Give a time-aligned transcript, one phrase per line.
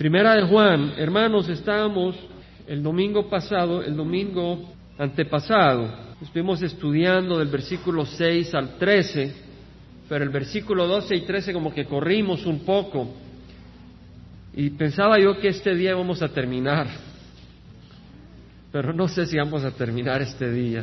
[0.00, 2.16] Primera de Juan, hermanos, estábamos
[2.66, 9.34] el domingo pasado, el domingo antepasado, estuvimos estudiando del versículo 6 al 13,
[10.08, 13.12] pero el versículo 12 y 13 como que corrimos un poco.
[14.54, 16.88] Y pensaba yo que este día vamos a terminar,
[18.72, 20.82] pero no sé si vamos a terminar este día,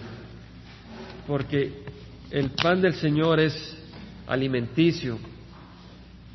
[1.25, 1.71] porque
[2.29, 3.83] el pan del Señor es
[4.27, 5.17] alimenticio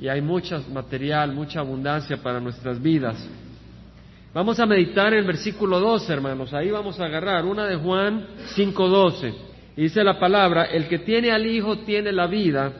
[0.02, 3.24] y hay mucho material, mucha abundancia para nuestras vidas.
[4.34, 9.32] Vamos a meditar el versículo 12, hermanos, ahí vamos a agarrar una de Juan 5.12.
[9.76, 12.72] Dice la palabra, el que tiene al Hijo tiene la vida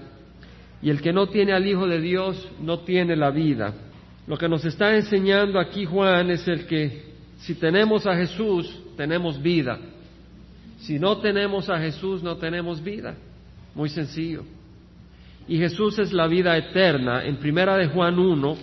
[0.82, 3.72] y el que no tiene al Hijo de Dios no tiene la vida.
[4.26, 7.04] Lo que nos está enseñando aquí Juan es el que
[7.38, 9.78] si tenemos a Jesús, tenemos vida.
[10.80, 13.14] Si no tenemos a Jesús, no tenemos vida.
[13.76, 14.42] Muy sencillo.
[15.48, 17.24] Y Jesús es la vida eterna.
[17.24, 18.56] En primera de Juan 1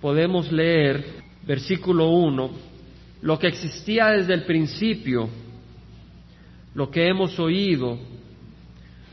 [0.00, 1.04] podemos leer,
[1.46, 2.50] versículo 1,
[3.22, 5.28] lo que existía desde el principio,
[6.74, 7.98] lo que hemos oído,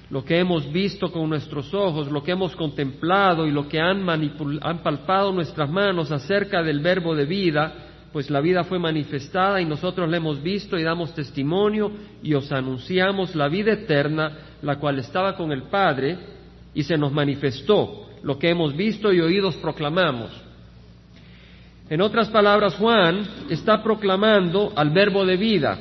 [0.09, 4.07] lo que hemos visto con nuestros ojos, lo que hemos contemplado y lo que han,
[4.09, 7.73] han palpado nuestras manos acerca del verbo de vida,
[8.13, 11.91] pues la vida fue manifestada y nosotros la hemos visto y damos testimonio
[12.23, 16.36] y os anunciamos la vida eterna, la cual estaba con el Padre
[16.77, 18.07] y se nos manifestó.
[18.21, 20.29] Lo que hemos visto y oídos proclamamos.
[21.89, 25.79] En otras palabras, Juan está proclamando al verbo de vida,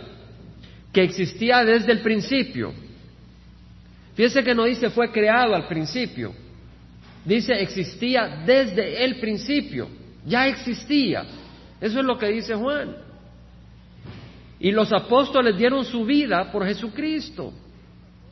[0.94, 2.72] que existía desde el principio.
[4.14, 6.32] Fíjese que no dice fue creado al principio,
[7.26, 9.88] dice existía desde el principio,
[10.24, 11.26] ya existía.
[11.78, 12.96] Eso es lo que dice Juan.
[14.58, 17.52] Y los apóstoles dieron su vida por Jesucristo.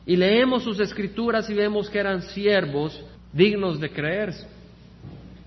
[0.05, 3.01] Y leemos sus escrituras y vemos que eran siervos
[3.33, 4.47] dignos de creerse.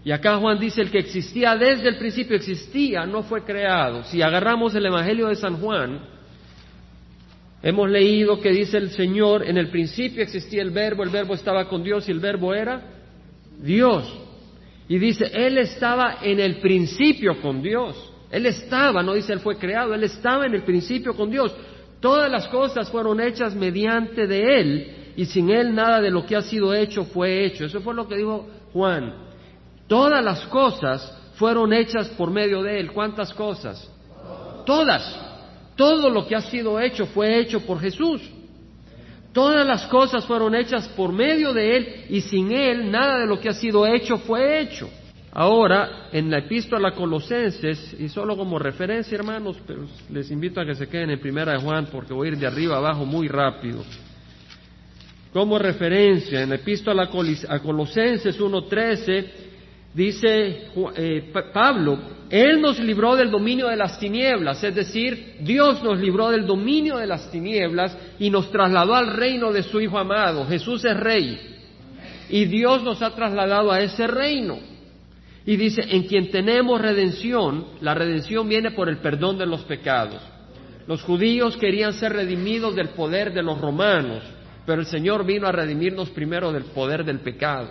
[0.05, 4.05] Y acá Juan dice, el que existía desde el principio existía, no fue creado.
[4.05, 6.01] Si agarramos el Evangelio de San Juan,
[7.63, 11.69] hemos leído que dice el Señor, en el principio existía el verbo, el verbo estaba
[11.69, 12.83] con Dios y el verbo era
[13.61, 14.13] Dios.
[14.89, 18.13] Y dice, Él estaba en el principio con Dios.
[18.31, 21.55] Él estaba, no dice Él fue creado, Él estaba en el principio con Dios.
[22.01, 26.37] Todas las cosas fueron hechas mediante de Él y sin Él nada de lo que
[26.37, 27.65] ha sido hecho fue hecho.
[27.65, 29.15] Eso fue lo que dijo Juan.
[29.89, 32.93] Todas las cosas fueron hechas por medio de Él.
[32.93, 33.91] ¿Cuántas cosas?
[34.65, 35.19] Todas.
[35.75, 38.21] Todo lo que ha sido hecho fue hecho por Jesús.
[39.33, 43.41] Todas las cosas fueron hechas por medio de Él y sin Él nada de lo
[43.41, 44.89] que ha sido hecho fue hecho.
[45.33, 50.65] Ahora, en la epístola a Colosenses, y solo como referencia, hermanos, pero les invito a
[50.65, 53.29] que se queden en primera de Juan porque voy a ir de arriba abajo muy
[53.29, 53.85] rápido.
[55.33, 57.11] Como referencia, en la epístola
[57.49, 59.27] a Colosenses 1.13,
[59.93, 61.99] dice eh, Pablo,
[62.31, 66.97] Él nos libró del dominio de las tinieblas, es decir, Dios nos libró del dominio
[66.97, 70.47] de las tinieblas y nos trasladó al reino de su Hijo amado.
[70.47, 71.39] Jesús es rey.
[72.31, 74.59] Y Dios nos ha trasladado a ese reino.
[75.49, 80.21] Y dice, en quien tenemos redención, la redención viene por el perdón de los pecados.
[80.87, 84.23] Los judíos querían ser redimidos del poder de los romanos,
[84.67, 87.71] pero el Señor vino a redimirnos primero del poder del pecado.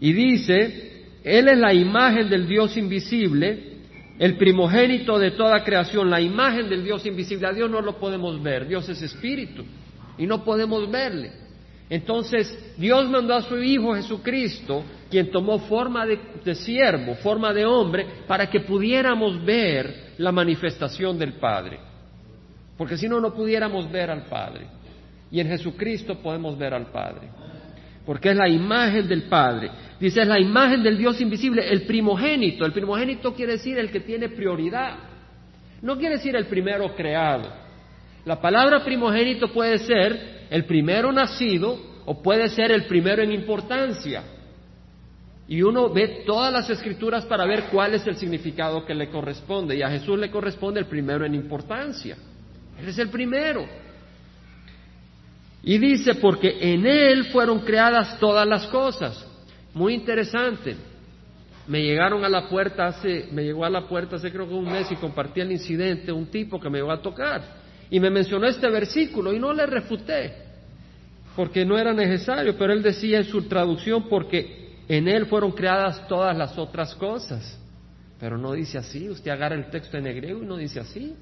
[0.00, 3.76] Y dice, Él es la imagen del Dios invisible,
[4.18, 7.46] el primogénito de toda creación, la imagen del Dios invisible.
[7.46, 9.64] A Dios no lo podemos ver, Dios es espíritu
[10.18, 11.30] y no podemos verle.
[11.92, 18.06] Entonces, Dios mandó a su Hijo Jesucristo quien tomó forma de, siervo, forma de hombre,
[18.26, 21.78] para que pudiéramos ver la manifestación del Padre.
[22.78, 24.68] Porque si no, no pudiéramos ver al Padre.
[25.30, 27.28] Y en Jesucristo podemos ver al Padre.
[28.06, 29.70] Porque es la imagen del Padre.
[30.00, 32.64] Dice, es la imagen del Dios invisible, el primogénito.
[32.64, 34.96] El primogénito quiere decir el que tiene prioridad.
[35.82, 37.52] No quiere decir el primero creado.
[38.24, 44.22] La palabra primogénito puede ser el primero nacido o puede ser el primero en importancia.
[45.48, 49.76] Y uno ve todas las escrituras para ver cuál es el significado que le corresponde.
[49.76, 52.18] Y a Jesús le corresponde el primero en importancia.
[52.78, 53.64] Él es el primero.
[55.62, 59.26] Y dice, porque en Él fueron creadas todas las cosas.
[59.72, 60.76] Muy interesante.
[61.66, 64.70] Me llegaron a la puerta hace, me llegó a la puerta hace creo que un
[64.70, 67.62] mes y compartí el incidente, un tipo que me iba a tocar.
[67.88, 70.41] Y me mencionó este versículo y no le refuté,
[71.36, 76.06] porque no era necesario, pero él decía en su traducción, porque en Él fueron creadas
[76.08, 77.58] todas las otras cosas.
[78.20, 81.16] Pero no dice así, usted agarra el texto en griego y no dice así.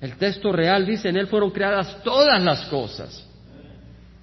[0.00, 3.26] El texto real dice, en Él fueron creadas todas las cosas.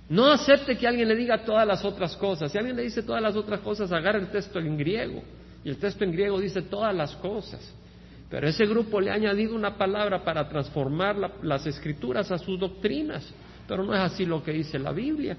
[0.08, 2.52] No acepte que alguien le diga todas las otras cosas.
[2.52, 5.22] Si alguien le dice todas las otras cosas, agarra el texto en griego.
[5.64, 7.74] Y el texto en griego dice todas las cosas.
[8.30, 13.28] Pero ese grupo le ha añadido una palabra para transformar las escrituras a sus doctrinas.
[13.68, 15.38] Pero no es así lo que dice la Biblia.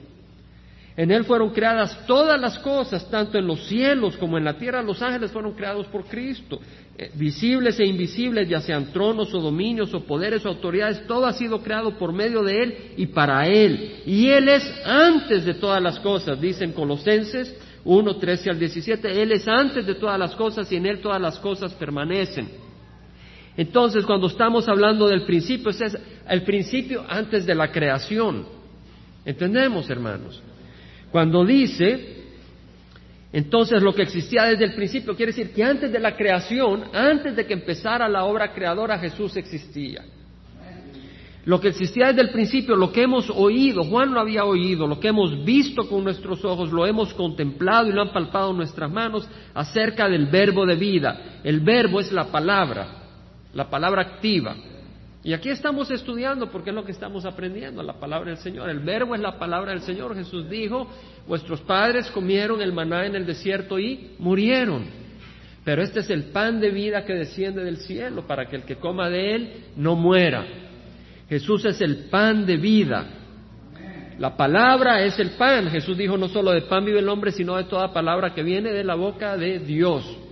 [0.97, 4.83] En Él fueron creadas todas las cosas, tanto en los cielos como en la tierra.
[4.83, 6.59] Los ángeles fueron creados por Cristo,
[6.97, 11.07] eh, visibles e invisibles, ya sean tronos o dominios o poderes o autoridades.
[11.07, 14.05] Todo ha sido creado por medio de Él y para Él.
[14.07, 19.23] Y Él es antes de todas las cosas, dicen Colosenses 1, 13 al 17.
[19.23, 22.66] Él es antes de todas las cosas y en Él todas las cosas permanecen.
[23.57, 25.99] Entonces, cuando estamos hablando del principio, es
[26.29, 28.47] el principio antes de la creación.
[29.25, 30.43] ¿Entendemos, hermanos?
[31.11, 32.25] Cuando dice,
[33.33, 37.35] entonces lo que existía desde el principio, quiere decir que antes de la creación, antes
[37.35, 40.05] de que empezara la obra creadora, Jesús existía.
[41.47, 44.99] Lo que existía desde el principio, lo que hemos oído, Juan lo había oído, lo
[44.99, 49.29] que hemos visto con nuestros ojos, lo hemos contemplado y lo han palpado nuestras manos
[49.55, 51.41] acerca del verbo de vida.
[51.45, 53.06] El verbo es la palabra,
[53.57, 54.55] la palabra activa.
[55.25, 58.69] Y aquí estamos estudiando porque es lo que estamos aprendiendo, la palabra del Señor.
[58.69, 60.15] El verbo es la palabra del Señor.
[60.15, 60.87] Jesús dijo,
[61.27, 64.85] vuestros padres comieron el maná en el desierto y murieron.
[65.65, 68.77] Pero este es el pan de vida que desciende del cielo para que el que
[68.77, 70.47] coma de él no muera.
[71.29, 73.07] Jesús es el pan de vida.
[74.19, 75.71] La palabra es el pan.
[75.71, 78.71] Jesús dijo, no solo de pan vive el hombre, sino de toda palabra que viene
[78.71, 80.26] de la boca de Dios.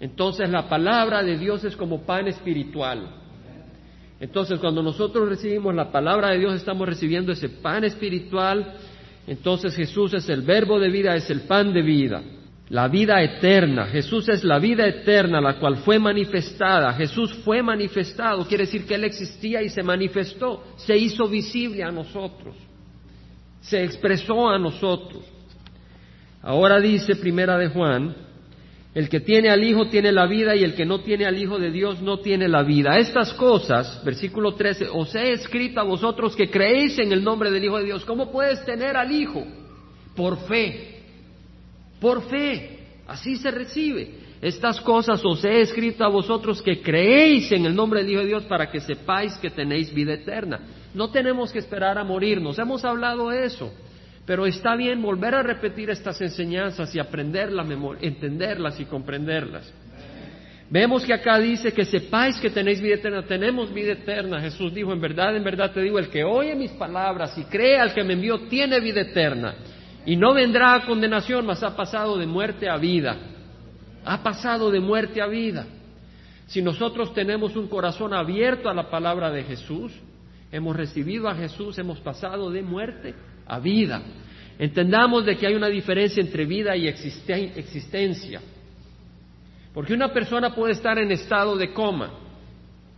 [0.00, 3.08] Entonces la palabra de Dios es como pan espiritual.
[4.20, 8.74] Entonces, cuando nosotros recibimos la palabra de Dios, estamos recibiendo ese pan espiritual.
[9.26, 12.22] Entonces Jesús es el verbo de vida, es el pan de vida.
[12.70, 13.86] La vida eterna.
[13.86, 16.92] Jesús es la vida eterna, la cual fue manifestada.
[16.94, 18.44] Jesús fue manifestado.
[18.46, 20.64] Quiere decir que Él existía y se manifestó.
[20.76, 22.56] Se hizo visible a nosotros.
[23.60, 25.24] Se expresó a nosotros.
[26.42, 28.14] Ahora dice Primera de Juan,
[28.98, 31.56] el que tiene al Hijo tiene la vida y el que no tiene al Hijo
[31.56, 32.98] de Dios no tiene la vida.
[32.98, 37.62] Estas cosas, versículo 13, os he escrito a vosotros que creéis en el nombre del
[37.62, 38.04] Hijo de Dios.
[38.04, 39.46] ¿Cómo puedes tener al Hijo?
[40.16, 40.96] Por fe.
[42.00, 42.80] Por fe.
[43.06, 44.14] Así se recibe.
[44.42, 48.26] Estas cosas os he escrito a vosotros que creéis en el nombre del Hijo de
[48.26, 50.58] Dios para que sepáis que tenéis vida eterna.
[50.92, 52.58] No tenemos que esperar a morirnos.
[52.58, 53.72] Hemos hablado de eso.
[54.28, 57.66] Pero está bien volver a repetir estas enseñanzas y aprenderlas,
[58.02, 59.72] entenderlas y comprenderlas.
[60.68, 63.22] Vemos que acá dice que sepáis que tenéis vida eterna.
[63.22, 64.38] Tenemos vida eterna.
[64.42, 67.78] Jesús dijo, en verdad, en verdad te digo, el que oye mis palabras y cree
[67.78, 69.54] al que me envió tiene vida eterna.
[70.04, 73.16] Y no vendrá a condenación, mas ha pasado de muerte a vida.
[74.04, 75.64] Ha pasado de muerte a vida.
[76.48, 79.90] Si nosotros tenemos un corazón abierto a la palabra de Jesús,
[80.52, 83.14] hemos recibido a Jesús, hemos pasado de muerte
[83.48, 84.02] a vida.
[84.58, 88.40] Entendamos de que hay una diferencia entre vida y existencia.
[89.72, 92.10] Porque una persona puede estar en estado de coma.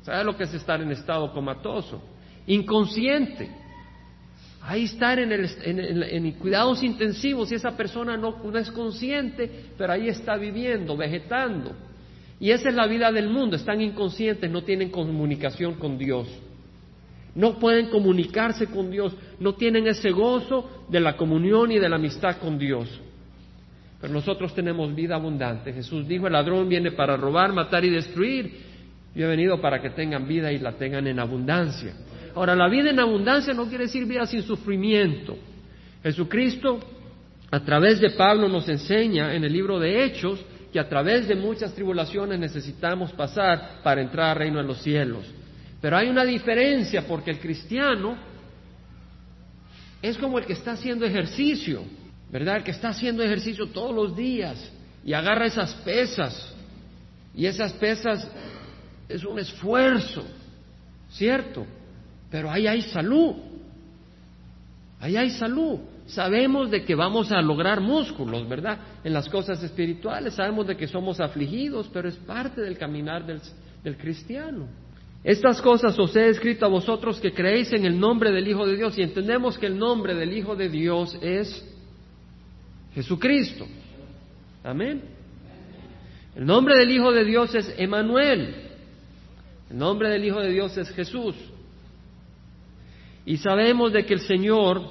[0.03, 2.03] ¿Sabe lo que es estar en estado comatoso?
[2.47, 3.51] Inconsciente.
[4.63, 9.93] Ahí estar en, el, en, cuidados intensivos y esa persona no, no es consciente, pero
[9.93, 11.73] ahí está viviendo, vegetando.
[12.39, 16.27] Y esa es la vida del mundo, están inconscientes, no tienen comunicación con Dios
[17.35, 21.97] no pueden comunicarse con Dios, no tienen ese gozo de la comunión y de la
[21.97, 22.89] amistad con Dios.
[24.01, 25.73] Pero nosotros tenemos vida abundante.
[25.73, 28.71] Jesús dijo, el ladrón viene para robar, matar y destruir.
[29.15, 31.95] Yo he venido para que tengan vida y la tengan en abundancia.
[32.35, 35.37] Ahora, la vida en abundancia no quiere decir vida sin sufrimiento.
[36.03, 36.79] Jesucristo,
[37.51, 41.35] a través de Pablo, nos enseña en el libro de Hechos que a través de
[41.35, 45.25] muchas tribulaciones necesitamos pasar para entrar al reino de los cielos.
[45.81, 48.30] Pero hay una diferencia porque el cristiano
[50.03, 51.83] es como el que está haciendo ejercicio,
[52.31, 52.59] ¿verdad?
[52.59, 54.73] El que está haciendo ejercicio todos los días
[55.05, 56.55] y agarra esas pesas.
[57.35, 58.29] Y esas pesas
[59.09, 60.25] es un esfuerzo,
[61.11, 61.67] ¿cierto?
[62.31, 63.35] Pero ahí hay salud.
[65.01, 65.81] Ahí hay salud.
[66.07, 68.79] Sabemos de que vamos a lograr músculos, ¿verdad?
[69.05, 70.35] En las cosas espirituales.
[70.35, 73.41] Sabemos de que somos afligidos, pero es parte del caminar del,
[73.85, 74.67] del cristiano.
[75.23, 78.77] Estas cosas os he escrito a vosotros que creéis en el nombre del Hijo de
[78.77, 81.63] Dios y entendemos que el nombre del Hijo de Dios es
[82.95, 83.67] Jesucristo.
[84.65, 85.03] Amén.
[86.35, 88.55] El nombre del Hijo de Dios es Emanuel.
[89.71, 91.35] El nombre del Hijo de Dios es Jesús.
[93.27, 94.83] Y sabemos de que el Señor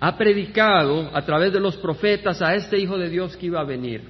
[0.00, 3.64] ha predicado a través de los profetas a este Hijo de Dios que iba a
[3.64, 4.02] venir.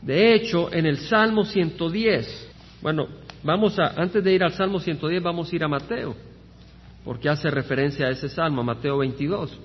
[0.00, 2.47] De hecho, en el Salmo 110,
[2.80, 3.08] bueno,
[3.42, 6.14] vamos a, antes de ir al Salmo 110, vamos a ir a Mateo,
[7.04, 9.58] porque hace referencia a ese Salmo, Mateo 22.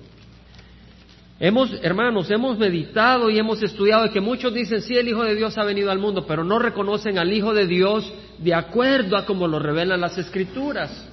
[1.40, 5.58] Hemos, hermanos, hemos meditado y hemos estudiado que muchos dicen, sí, el Hijo de Dios
[5.58, 9.48] ha venido al mundo, pero no reconocen al Hijo de Dios de acuerdo a como
[9.48, 11.10] lo revelan las Escrituras.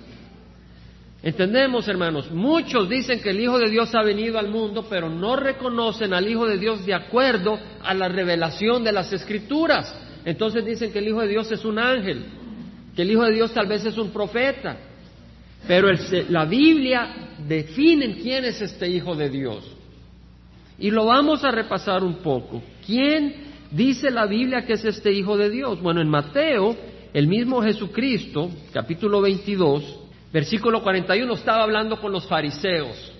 [1.23, 5.35] Entendemos, hermanos, muchos dicen que el Hijo de Dios ha venido al mundo, pero no
[5.35, 9.93] reconocen al Hijo de Dios de acuerdo a la revelación de las Escrituras.
[10.25, 12.23] Entonces dicen que el Hijo de Dios es un ángel,
[12.95, 14.77] que el Hijo de Dios tal vez es un profeta,
[15.67, 15.89] pero
[16.29, 19.63] la Biblia define quién es este Hijo de Dios.
[20.79, 22.61] Y lo vamos a repasar un poco.
[22.85, 23.35] ¿Quién
[23.71, 25.79] dice la Biblia que es este Hijo de Dios?
[25.81, 26.75] Bueno, en Mateo,
[27.13, 30.01] el mismo Jesucristo, capítulo 22,
[30.31, 33.10] Versículo 41 estaba hablando con los fariseos.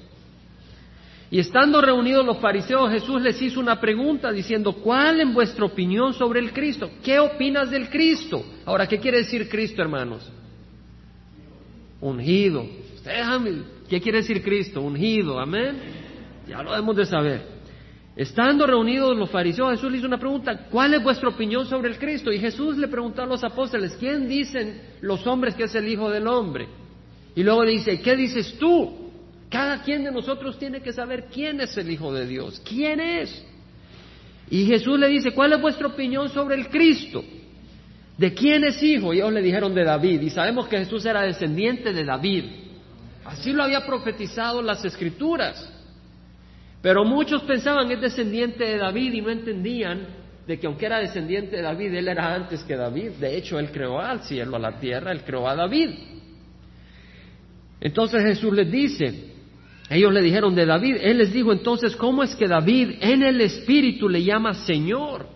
[1.32, 6.14] Y estando reunidos los fariseos, Jesús les hizo una pregunta diciendo, ¿cuál en vuestra opinión
[6.14, 6.92] sobre el Cristo?
[7.02, 8.44] ¿Qué opinas del Cristo?
[8.66, 10.30] Ahora, ¿qué quiere decir Cristo, hermanos?
[12.02, 12.66] Ungido.
[13.06, 14.82] Déjame, ¿qué quiere decir Cristo?
[14.82, 15.78] Ungido, amén.
[16.50, 17.42] Ya lo hemos de saber.
[18.14, 21.98] Estando reunidos los fariseos, Jesús les hizo una pregunta, ¿cuál es vuestra opinión sobre el
[21.98, 22.30] Cristo?
[22.30, 26.10] Y Jesús le preguntó a los apóstoles, ¿quién dicen los hombres que es el Hijo
[26.10, 26.68] del Hombre?
[27.36, 29.01] Y luego le dice, ¿qué dices tú?
[29.52, 33.46] Cada quien de nosotros tiene que saber quién es el Hijo de Dios, quién es.
[34.50, 37.22] Y Jesús le dice, ¿cuál es vuestra opinión sobre el Cristo?
[38.18, 39.14] ¿De quién es hijo?
[39.14, 40.22] Y ellos le dijeron de David.
[40.22, 42.46] Y sabemos que Jesús era descendiente de David.
[43.26, 45.70] Así lo había profetizado las escrituras.
[46.82, 50.08] Pero muchos pensaban que es descendiente de David y no entendían
[50.48, 53.12] de que aunque era descendiente de David, él era antes que David.
[53.20, 55.90] De hecho, él creó al cielo, a la tierra, él creó a David.
[57.80, 59.31] Entonces Jesús les dice,
[59.96, 63.42] ellos le dijeron de David, él les dijo entonces, ¿cómo es que David en el
[63.42, 65.28] Espíritu le llama Señor?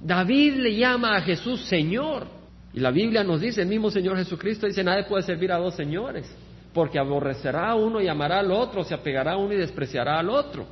[0.00, 2.26] David le llama a Jesús Señor.
[2.72, 5.74] Y la Biblia nos dice, el mismo Señor Jesucristo dice, nadie puede servir a dos
[5.74, 6.34] señores,
[6.72, 10.30] porque aborrecerá a uno y amará al otro, se apegará a uno y despreciará al
[10.30, 10.66] otro.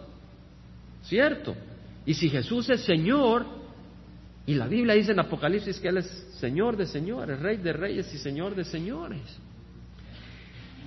[1.03, 1.55] ¿Cierto?
[2.07, 3.45] Y si Jesús es Señor,
[4.47, 6.07] y la Biblia dice en Apocalipsis que Él es
[6.39, 9.21] Señor de señores, Rey de reyes y Señor de señores.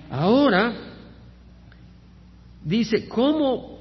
[0.10, 0.93] Ahora,
[2.64, 3.74] dice, ¿cómo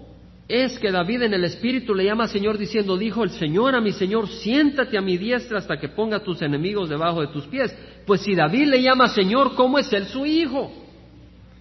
[0.49, 3.93] es que David en el Espíritu le llama Señor diciendo, dijo el Señor a mi
[3.93, 7.75] Señor, siéntate a mi diestra hasta que ponga tus enemigos debajo de tus pies?
[8.07, 10.71] Pues si David le llama Señor, ¿cómo es él su hijo?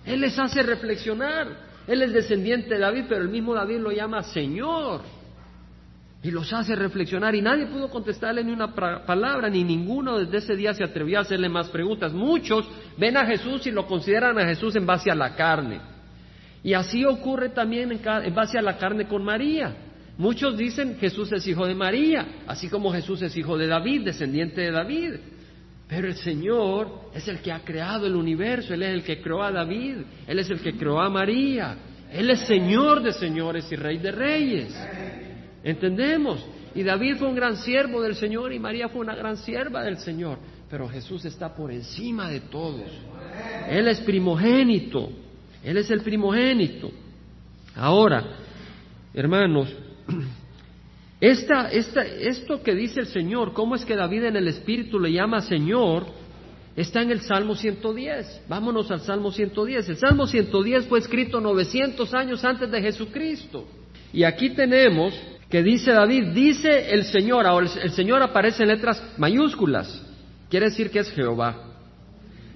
[0.05, 1.71] Él les hace reflexionar.
[1.87, 5.01] Él es descendiente de David, pero el mismo David lo llama Señor
[6.23, 10.55] y los hace reflexionar y nadie pudo contestarle ni una palabra, ni ninguno desde ese
[10.55, 12.13] día se atrevió a hacerle más preguntas.
[12.13, 15.79] Muchos ven a Jesús y lo consideran a Jesús en base a la carne.
[16.63, 19.75] Y así ocurre también en, base a la carne con María.
[20.17, 24.61] Muchos dicen Jesús es hijo de María, así como Jesús es hijo de David, descendiente
[24.61, 25.13] de David.
[25.87, 29.41] Pero el Señor es el que ha creado el universo, Él es el que creó
[29.43, 31.75] a David, Él es el que creó a María,
[32.11, 34.87] Él es Señor de señores y Rey de reyes.
[35.63, 36.45] ¿Entendemos?
[36.73, 39.97] Y David fue un gran siervo del Señor y María fue una gran sierva del
[39.97, 40.37] Señor.
[40.69, 42.89] Pero Jesús está por encima de todos.
[43.67, 45.09] Él es primogénito.
[45.63, 46.91] Él es el primogénito.
[47.75, 48.37] Ahora,
[49.13, 49.73] hermanos,
[51.21, 55.11] esta, esta, esto que dice el Señor, cómo es que David en el Espíritu le
[55.11, 56.05] llama Señor,
[56.75, 58.45] está en el Salmo 110.
[58.47, 59.89] Vámonos al Salmo 110.
[59.89, 63.67] El Salmo 110 fue escrito 900 años antes de Jesucristo.
[64.13, 65.13] Y aquí tenemos
[65.51, 70.01] que dice David, dice el Señor, ahora el Señor aparece en letras mayúsculas,
[70.49, 71.67] quiere decir que es Jehová.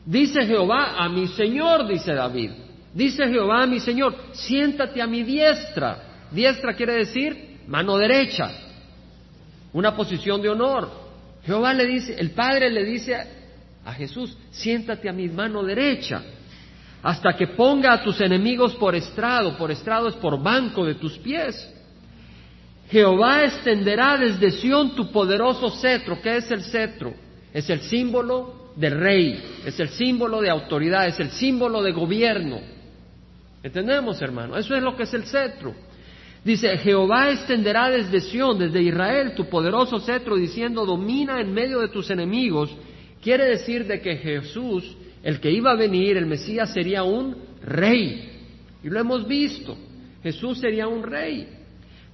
[0.06, 2.52] Dice Jehová a mi Señor, dice David.
[2.96, 6.28] Dice Jehová mi Señor, siéntate a mi diestra.
[6.32, 8.50] Diestra quiere decir mano derecha,
[9.74, 10.90] una posición de honor.
[11.44, 13.16] Jehová le dice, el Padre le dice
[13.84, 16.24] a Jesús, siéntate a mi mano derecha,
[17.04, 21.18] hasta que ponga a tus enemigos por estrado, por estrado es por banco de tus
[21.18, 21.72] pies.
[22.90, 26.22] Jehová extenderá desde Sión tu poderoso cetro.
[26.22, 27.14] ¿Qué es el cetro?
[27.54, 32.75] Es el símbolo de rey, es el símbolo de autoridad, es el símbolo de gobierno.
[33.66, 34.56] ¿Entendemos, hermano?
[34.58, 35.74] Eso es lo que es el cetro.
[36.44, 41.88] Dice, Jehová extenderá desde Sión, desde Israel, tu poderoso cetro, diciendo, domina en medio de
[41.88, 42.70] tus enemigos.
[43.24, 48.34] Quiere decir de que Jesús, el que iba a venir, el Mesías, sería un rey.
[48.84, 49.76] Y lo hemos visto.
[50.22, 51.48] Jesús sería un rey.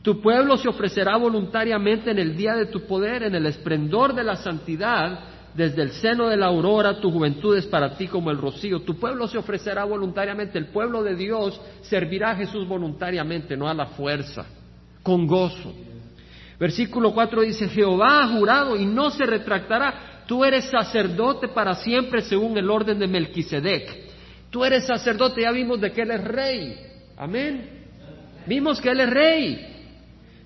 [0.03, 4.23] Tu pueblo se ofrecerá voluntariamente en el día de tu poder, en el esplendor de
[4.23, 5.19] la santidad,
[5.53, 8.81] desde el seno de la aurora, tu juventud es para ti como el rocío.
[8.81, 13.73] Tu pueblo se ofrecerá voluntariamente, el pueblo de Dios servirá a Jesús voluntariamente, no a
[13.73, 14.45] la fuerza,
[15.03, 15.73] con gozo.
[16.59, 22.21] Versículo 4 dice, Jehová ha jurado y no se retractará, tú eres sacerdote para siempre
[22.21, 24.11] según el orden de Melquisedec.
[24.49, 26.75] Tú eres sacerdote, ya vimos de que él es rey.
[27.17, 27.81] Amén.
[28.45, 29.67] Vimos que Él es rey.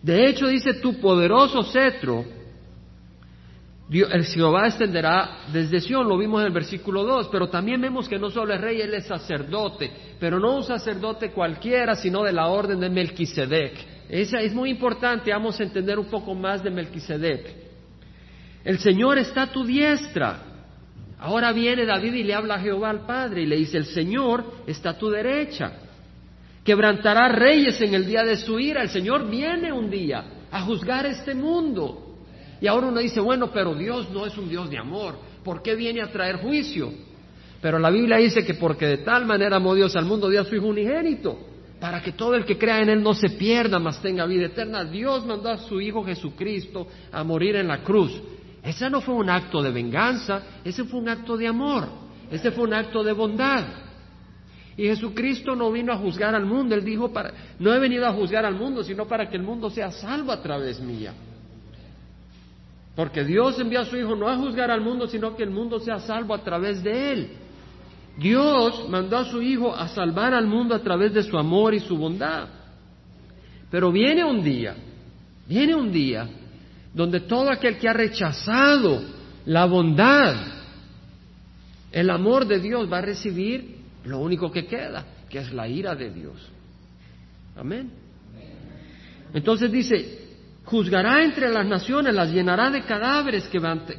[0.02, 2.26] De hecho, dice tu poderoso cetro,
[3.92, 8.18] el Jehová extenderá desde Sion, lo vimos en el versículo 2, pero también vemos que
[8.18, 12.48] no solo es rey, Él es sacerdote, pero no un sacerdote cualquiera, sino de la
[12.48, 13.74] orden de Melquisedec.
[14.10, 17.66] Esa es muy importante, vamos a entender un poco más de Melquisedec.
[18.64, 20.40] El Señor está a tu diestra.
[21.20, 24.64] Ahora viene David y le habla a Jehová al Padre y le dice, el Señor
[24.66, 25.72] está a tu derecha.
[26.64, 28.82] Quebrantará reyes en el día de su ira.
[28.82, 32.05] El Señor viene un día a juzgar este mundo.
[32.62, 35.16] Y ahora uno dice, bueno, pero Dios no es un Dios de amor.
[35.44, 36.92] ¿Por qué viene a traer juicio?
[37.62, 40.46] Pero la Biblia dice que porque de tal manera amó Dios al mundo, dio a
[40.46, 41.38] su Hijo unigénito,
[41.80, 44.84] para que todo el que crea en Él no se pierda, mas tenga vida eterna.
[44.84, 48.22] Dios mandó a su Hijo Jesucristo a morir en la cruz
[48.66, 51.88] ese no fue un acto de venganza, ese fue un acto de amor,
[52.32, 53.64] ese fue un acto de bondad.
[54.76, 58.14] Y Jesucristo no vino a juzgar al mundo, Él dijo, para, no he venido a
[58.14, 61.14] juzgar al mundo, sino para que el mundo sea salvo a través mía.
[62.96, 65.80] Porque Dios envió a su Hijo no a juzgar al mundo, sino que el mundo
[65.80, 67.30] sea salvo a través de Él.
[68.18, 71.82] Dios mandó a su Hijo a salvar al mundo a través de su amor y
[71.82, 72.48] su bondad.
[73.70, 74.76] Pero viene un día,
[75.48, 76.30] viene un día
[76.94, 79.02] donde todo aquel que ha rechazado
[79.46, 80.34] la bondad,
[81.92, 83.76] el amor de Dios va a recibir
[84.06, 86.50] lo único que queda, que es la ira de Dios.
[87.58, 87.92] Amén.
[89.34, 90.25] Entonces dice,
[90.66, 93.50] juzgará entre las naciones, las llenará de cadáveres,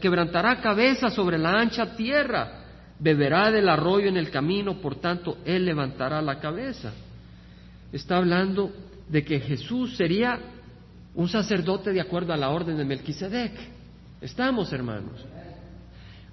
[0.00, 2.64] quebrantará cabeza sobre la ancha tierra,
[2.98, 6.92] beberá del arroyo en el camino, por tanto, él levantará la cabeza.
[7.92, 8.72] Está hablando
[9.08, 10.38] de que Jesús sería
[11.14, 13.52] un sacerdote de acuerdo a la orden de Melquisedec.
[14.20, 15.24] Estamos, hermanos.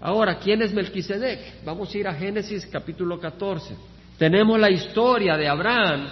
[0.01, 1.63] Ahora, ¿quién es Melquisedec?
[1.63, 3.75] Vamos a ir a Génesis capítulo 14.
[4.17, 6.07] Tenemos la historia de Abraham.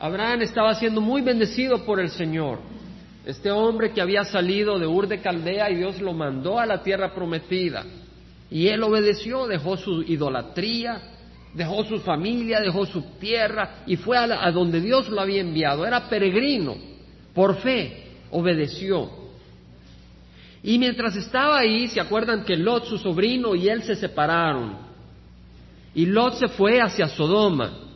[0.00, 2.60] Abraham estaba siendo muy bendecido por el Señor.
[3.26, 6.82] Este hombre que había salido de Ur de Caldea y Dios lo mandó a la
[6.82, 7.84] tierra prometida.
[8.50, 11.02] Y él obedeció, dejó su idolatría,
[11.52, 15.84] dejó su familia, dejó su tierra y fue a, donde Dios lo había enviado.
[15.84, 16.76] Era peregrino,
[17.34, 19.10] por fe, obedeció.
[20.62, 24.76] Y mientras estaba ahí, se acuerdan que Lot, su sobrino, y él se separaron.
[25.94, 27.87] Y Lot se fue hacia Sodoma.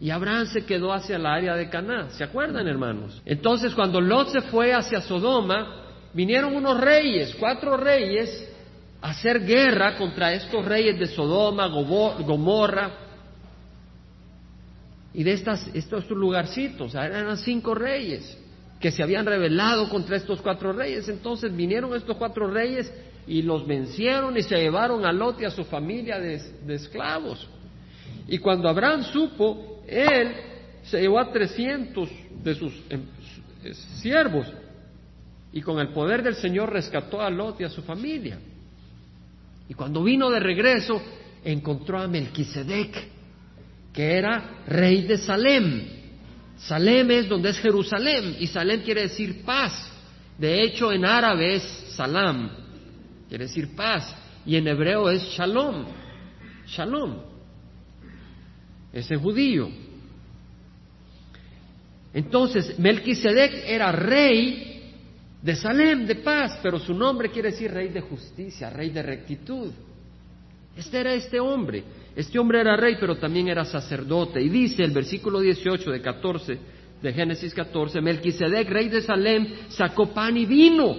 [0.00, 2.10] Y Abraham se quedó hacia el área de Caná.
[2.10, 3.22] ¿Se acuerdan, hermanos?
[3.24, 8.52] Entonces, cuando Lot se fue hacia Sodoma, vinieron unos reyes, cuatro reyes,
[9.00, 13.06] a hacer guerra contra estos reyes de Sodoma, Gomorra,
[15.16, 18.36] y de estas, estos lugarcitos, eran cinco reyes
[18.78, 21.08] que se habían rebelado contra estos cuatro reyes.
[21.08, 22.92] Entonces vinieron estos cuatro reyes
[23.26, 27.48] y los vencieron y se llevaron a Lot y a su familia de, esclavos.
[28.28, 30.34] Y cuando Abraham supo, él
[30.84, 32.08] se llevó a trescientos
[32.42, 33.02] de sus em,
[34.00, 34.46] siervos
[35.52, 38.38] y con el poder del Señor rescató a Lot y a su familia.
[39.68, 41.00] Y cuando vino de regreso,
[41.44, 42.94] encontró a Melquisedec,
[43.92, 45.82] que era rey de Salem.
[46.58, 49.92] Salem es donde es Jerusalén y Salem quiere decir paz.
[50.38, 51.62] De hecho, en árabe es
[51.96, 52.50] Salam,
[53.28, 55.86] quiere decir paz, y en hebreo es Shalom.
[56.66, 57.35] Shalom.
[58.96, 59.68] Ese judío.
[62.14, 64.94] Entonces, Melquisedec era rey
[65.42, 69.70] de Salem, de paz, pero su nombre quiere decir rey de justicia, rey de rectitud.
[70.74, 71.84] Este era este hombre.
[72.16, 74.40] Este hombre era rey, pero también era sacerdote.
[74.40, 76.58] Y dice el versículo 18 de 14
[77.02, 80.96] de Génesis 14, Melquisedec, rey de Salem, sacó pan y vino.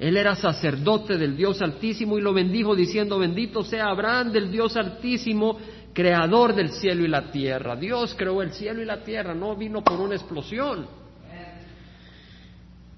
[0.00, 4.74] Él era sacerdote del Dios Altísimo y lo bendijo diciendo, bendito sea Abraham del Dios
[4.74, 5.58] Altísimo,
[5.92, 7.76] creador del cielo y la tierra.
[7.76, 10.86] Dios creó el cielo y la tierra, no vino por una explosión.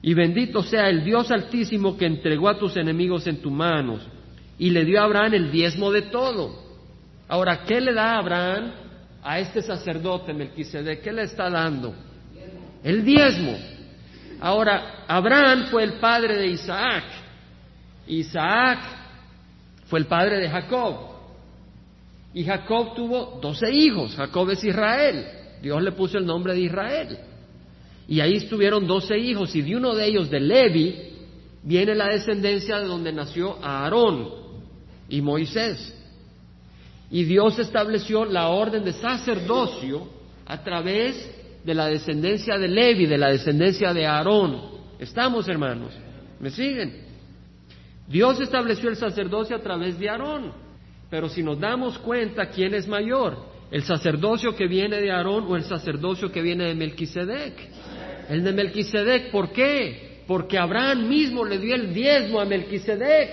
[0.02, 4.06] Y bendito sea el Dios Altísimo que entregó a tus enemigos en tus manos
[4.58, 6.60] y le dio a Abraham el diezmo de todo.
[7.28, 8.72] Ahora, ¿qué le da Abraham
[9.22, 11.02] a este sacerdote Melquisedec?
[11.02, 11.94] ¿Qué le está dando?
[12.82, 13.56] El diezmo.
[14.40, 17.04] Ahora, Abraham fue el padre de Isaac.
[18.08, 18.80] Isaac
[19.86, 21.11] fue el padre de Jacob.
[22.34, 24.14] Y Jacob tuvo doce hijos.
[24.16, 25.26] Jacob es Israel.
[25.60, 27.18] Dios le puso el nombre de Israel.
[28.08, 29.54] Y ahí estuvieron doce hijos.
[29.54, 30.96] Y de uno de ellos, de Levi,
[31.62, 34.28] viene la descendencia de donde nació Aarón
[35.08, 35.98] y Moisés.
[37.10, 40.08] Y Dios estableció la orden de sacerdocio
[40.46, 41.30] a través
[41.62, 44.72] de la descendencia de Levi, de la descendencia de Aarón.
[44.98, 45.92] ¿Estamos, hermanos?
[46.40, 47.02] ¿Me siguen?
[48.08, 50.61] Dios estableció el sacerdocio a través de Aarón.
[51.12, 55.56] Pero si nos damos cuenta quién es mayor, ¿El sacerdocio que viene de Aarón o
[55.56, 57.54] el sacerdocio que viene de Melquisedec?
[58.28, 60.24] El de Melquisedec, ¿por qué?
[60.26, 63.30] Porque Abraham mismo le dio el diezmo a Melquisedec,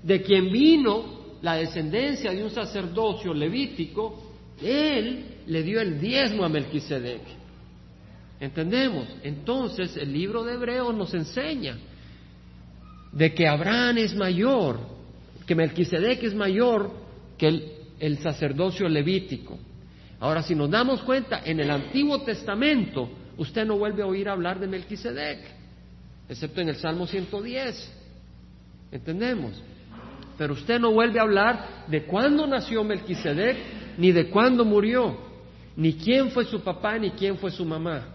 [0.00, 6.48] de quien vino la descendencia de un sacerdocio levítico, él le dio el diezmo a
[6.48, 7.22] Melquisedec.
[8.38, 9.08] ¿Entendemos?
[9.24, 11.78] Entonces el libro de Hebreos nos enseña
[13.10, 14.78] de que Abraham es mayor,
[15.48, 17.03] que Melquisedec es mayor
[17.38, 19.58] que el, sacerdocio levítico.
[20.20, 24.58] Ahora, si nos damos cuenta, en el Antiguo Testamento usted no vuelve a oír hablar
[24.60, 25.38] de Melquisedec,
[26.28, 27.92] excepto en el Salmo 110.
[28.92, 29.60] ¿Entendemos?
[30.38, 33.56] Pero usted no vuelve a hablar de cuándo nació Melquisedec,
[33.98, 35.16] ni de cuándo murió,
[35.76, 38.08] ni quién fue su papá, ni quién fue su mamá.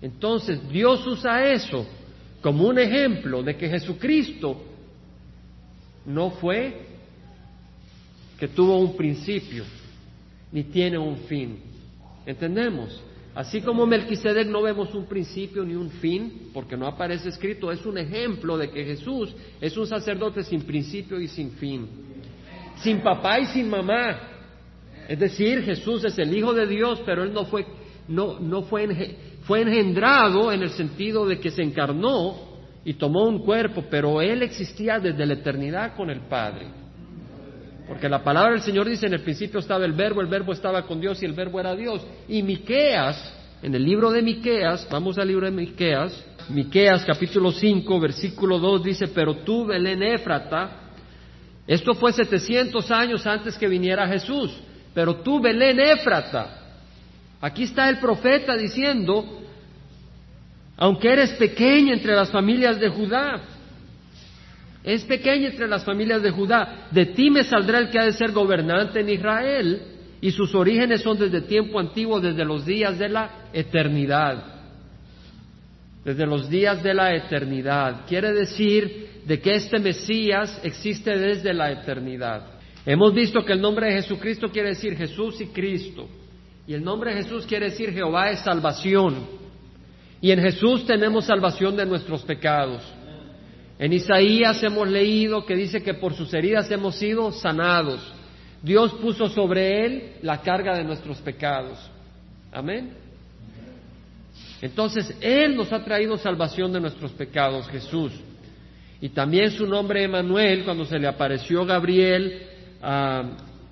[0.00, 1.86] Entonces, Dios usa eso
[2.40, 4.60] como un ejemplo de que Jesucristo
[6.04, 6.91] no fue
[8.42, 9.62] que tuvo un principio,
[10.50, 11.60] ni tiene un fin.
[12.26, 13.00] ¿Entendemos?
[13.36, 17.86] Así como Melquisedec no vemos un principio ni un fin, porque no aparece escrito, es
[17.86, 21.86] un ejemplo de que Jesús es un sacerdote sin principio y sin fin,
[22.78, 24.18] sin papá y sin mamá.
[25.08, 27.64] Es decir, Jesús es el Hijo de Dios, pero él no fue,
[28.08, 28.88] no, no fue,
[29.42, 32.34] fue engendrado en el sentido de que se encarnó
[32.84, 36.81] y tomó un cuerpo, pero él existía desde la eternidad con el Padre.
[37.92, 40.80] Porque la palabra del Señor dice, en el principio estaba el verbo, el verbo estaba
[40.86, 42.00] con Dios y el verbo era Dios.
[42.26, 48.00] Y Miqueas, en el libro de Miqueas, vamos al libro de Miqueas, Miqueas capítulo 5,
[48.00, 50.70] versículo 2 dice, pero tú, Belén Éfrata,
[51.66, 54.58] esto fue 700 años antes que viniera Jesús,
[54.94, 56.78] pero tú, Belén Éfrata,
[57.42, 59.42] aquí está el profeta diciendo,
[60.78, 63.42] aunque eres pequeña entre las familias de Judá,
[64.84, 66.88] es pequeña entre las familias de Judá.
[66.90, 69.82] De ti me saldrá el que ha de ser gobernante en Israel,
[70.20, 74.44] y sus orígenes son desde tiempo antiguo, desde los días de la eternidad.
[76.04, 78.06] Desde los días de la eternidad.
[78.08, 82.46] Quiere decir de que este Mesías existe desde la eternidad.
[82.84, 86.08] Hemos visto que el nombre de Jesucristo quiere decir Jesús y Cristo.
[86.66, 89.26] Y el nombre de Jesús quiere decir Jehová es salvación.
[90.20, 92.82] Y en Jesús tenemos salvación de nuestros pecados.
[93.82, 98.00] En Isaías hemos leído que dice que por sus heridas hemos sido sanados.
[98.62, 101.80] Dios puso sobre él la carga de nuestros pecados.
[102.52, 102.92] Amén.
[104.60, 108.12] Entonces, Él nos ha traído salvación de nuestros pecados, Jesús.
[109.00, 112.40] Y también su nombre Emanuel, cuando se le apareció Gabriel
[112.80, 113.30] a,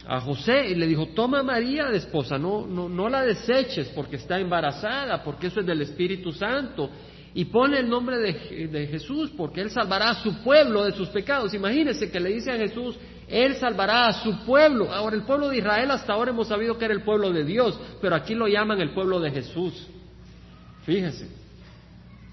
[0.09, 4.17] a, José y le dijo, toma María de esposa, no, no, no la deseches porque
[4.17, 6.91] está embarazada, porque eso es del Espíritu Santo
[7.33, 11.55] y pone el nombre de, Jesús porque Él salvará a su pueblo de sus pecados.
[11.55, 12.97] Imagínense que le dice a Jesús,
[13.29, 14.93] Él salvará a su pueblo.
[14.93, 17.79] Ahora, el pueblo de Israel hasta ahora hemos sabido que era el pueblo de Dios,
[18.01, 19.87] pero aquí lo llaman el pueblo de Jesús.
[20.85, 21.29] Fíjese.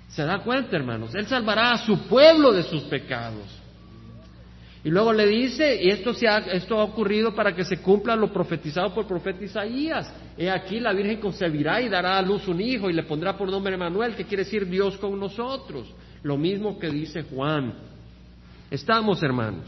[0.10, 1.14] ¿Se da cuenta, hermanos?
[1.14, 3.46] Él salvará a su pueblo de sus pecados.
[4.84, 8.16] Y luego le dice, y esto, se ha, esto ha ocurrido para que se cumpla
[8.16, 10.12] lo profetizado por el profeta Isaías.
[10.38, 13.50] He aquí la Virgen concebirá y dará a luz un hijo y le pondrá por
[13.50, 15.92] nombre Emanuel, que quiere decir Dios con nosotros.
[16.22, 17.74] Lo mismo que dice Juan.
[18.70, 19.66] Estamos, hermanos.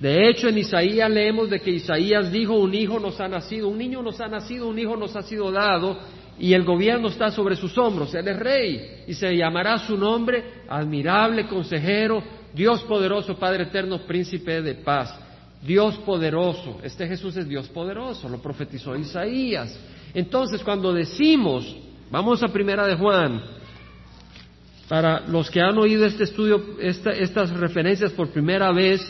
[0.00, 3.78] De hecho, en Isaías leemos de que Isaías dijo, un hijo nos ha nacido, un
[3.78, 5.98] niño nos ha nacido, un hijo nos ha sido dado,
[6.38, 8.14] y el gobierno está sobre sus hombros.
[8.14, 14.62] Él es rey, y se llamará su nombre admirable consejero, Dios poderoso, Padre eterno, príncipe
[14.62, 15.29] de paz.
[15.62, 19.78] Dios poderoso, este Jesús es Dios poderoso, lo profetizó Isaías.
[20.14, 21.76] Entonces, cuando decimos,
[22.10, 23.42] vamos a primera de Juan,
[24.88, 29.00] para los que han oído este estudio, estas referencias por primera vez,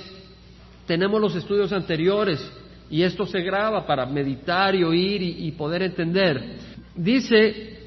[0.86, 2.44] tenemos los estudios anteriores
[2.90, 6.58] y esto se graba para meditar y oír y, y poder entender.
[6.96, 7.79] Dice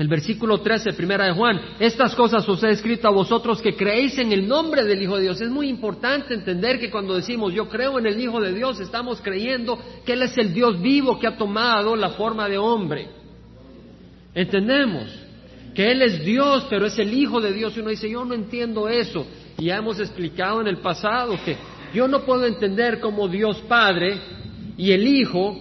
[0.00, 4.16] el versículo 13, primera de Juan, estas cosas os he escrito a vosotros que creéis
[4.16, 5.42] en el nombre del Hijo de Dios.
[5.42, 9.20] Es muy importante entender que cuando decimos yo creo en el Hijo de Dios, estamos
[9.20, 13.08] creyendo que Él es el Dios vivo que ha tomado la forma de hombre.
[14.34, 15.04] Entendemos
[15.74, 17.76] que Él es Dios, pero es el Hijo de Dios.
[17.76, 19.26] Y uno dice, yo no entiendo eso.
[19.58, 21.58] Y ya hemos explicado en el pasado que
[21.92, 24.18] yo no puedo entender cómo Dios Padre
[24.78, 25.58] y el Hijo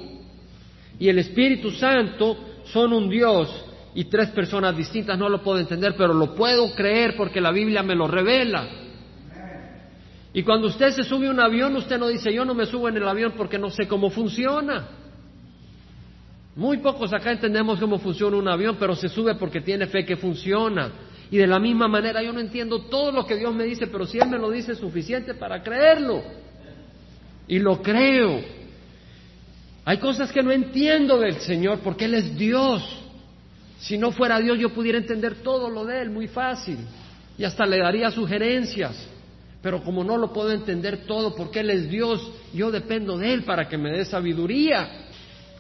[0.98, 2.38] y el Espíritu Santo
[2.72, 7.16] son un Dios y tres personas distintas no lo puedo entender, pero lo puedo creer
[7.16, 8.68] porque la Biblia me lo revela.
[10.32, 12.88] Y cuando usted se sube a un avión, usted no dice, yo no me subo
[12.88, 14.88] en el avión porque no sé cómo funciona.
[16.56, 20.18] Muy pocos acá entendemos cómo funciona un avión, pero se sube porque tiene fe que
[20.18, 20.92] funciona.
[21.32, 24.06] Y de la misma manera yo no entiendo todo lo que Dios me dice, pero
[24.06, 26.22] si Él me lo dice es suficiente para creerlo.
[27.48, 28.42] Y lo creo.
[29.86, 32.84] Hay cosas que no entiendo del Señor porque Él es Dios.
[33.80, 36.78] Si no fuera Dios yo pudiera entender todo lo de Él muy fácil
[37.38, 39.08] y hasta le daría sugerencias.
[39.62, 43.44] Pero como no lo puedo entender todo porque Él es Dios, yo dependo de Él
[43.44, 45.08] para que me dé sabiduría.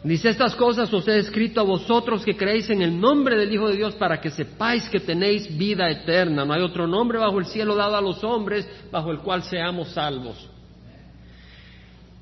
[0.03, 3.67] Dice estas cosas os he escrito a vosotros que creéis en el nombre del Hijo
[3.67, 6.45] de Dios para que sepáis que tenéis vida eterna.
[6.45, 9.89] No hay otro nombre bajo el cielo dado a los hombres bajo el cual seamos
[9.89, 10.49] salvos.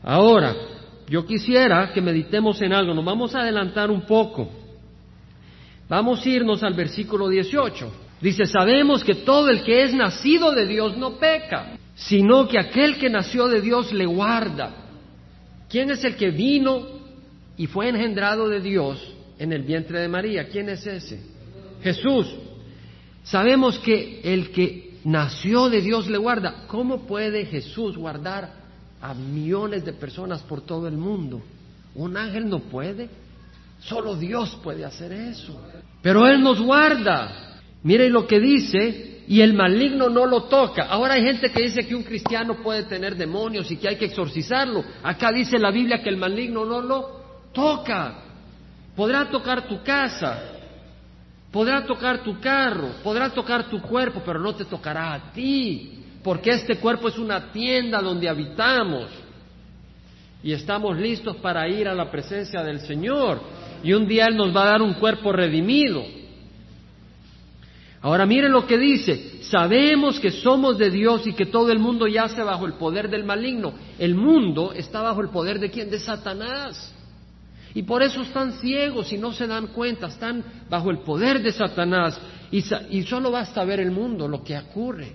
[0.04, 0.56] Ahora,
[1.08, 2.94] yo quisiera que meditemos en algo.
[2.94, 4.50] Nos vamos a adelantar un poco.
[5.90, 7.92] Vamos a irnos al versículo 18.
[8.22, 12.98] Dice, sabemos que todo el que es nacido de Dios no peca, sino que aquel
[12.98, 14.76] que nació de Dios le guarda.
[15.70, 16.98] ¿Quién es el que vino
[17.58, 20.48] y fue engendrado de Dios en el vientre de María.
[20.48, 21.20] ¿Quién es ese?
[21.82, 22.28] Jesús.
[23.24, 26.66] Sabemos que el que nació de Dios le guarda.
[26.68, 28.54] ¿Cómo puede Jesús guardar
[29.02, 31.42] a millones de personas por todo el mundo?
[31.96, 33.10] Un ángel no puede.
[33.88, 35.60] Solo Dios puede hacer eso.
[36.02, 37.60] Pero Él nos guarda.
[37.84, 40.84] Miren lo que dice, y el maligno no lo toca.
[40.86, 44.06] Ahora hay gente que dice que un cristiano puede tener demonios y que hay que
[44.06, 44.84] exorcizarlo.
[45.04, 47.22] Acá dice la Biblia que el maligno no lo
[47.54, 48.24] toca.
[48.96, 50.42] Podrá tocar tu casa,
[51.52, 56.52] podrá tocar tu carro, podrá tocar tu cuerpo, pero no te tocará a ti, porque
[56.52, 59.08] este cuerpo es una tienda donde habitamos
[60.42, 63.40] y estamos listos para ir a la presencia del Señor.
[63.84, 66.04] Y un día Él nos va a dar un cuerpo redimido.
[68.02, 72.08] Ahora miren lo que dice, sabemos que somos de Dios y que todo el mundo
[72.08, 73.74] yace bajo el poder del maligno.
[73.98, 75.90] El mundo está bajo el poder de quién?
[75.90, 76.94] De Satanás.
[77.74, 81.52] Y por eso están ciegos y no se dan cuenta, están bajo el poder de
[81.52, 82.20] Satanás.
[82.52, 85.14] Y, y solo basta ver el mundo, lo que ocurre.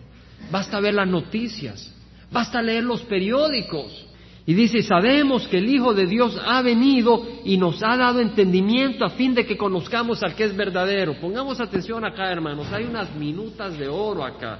[0.50, 1.92] Basta ver las noticias,
[2.30, 4.06] basta leer los periódicos.
[4.44, 9.04] Y dice, sabemos que el Hijo de Dios ha venido y nos ha dado entendimiento
[9.04, 11.14] a fin de que conozcamos al que es verdadero.
[11.20, 14.58] Pongamos atención acá, hermanos, hay unas minutas de oro acá.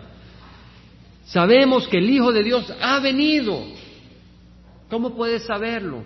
[1.25, 3.61] Sabemos que el Hijo de Dios ha venido.
[4.89, 6.05] ¿Cómo puedes saberlo?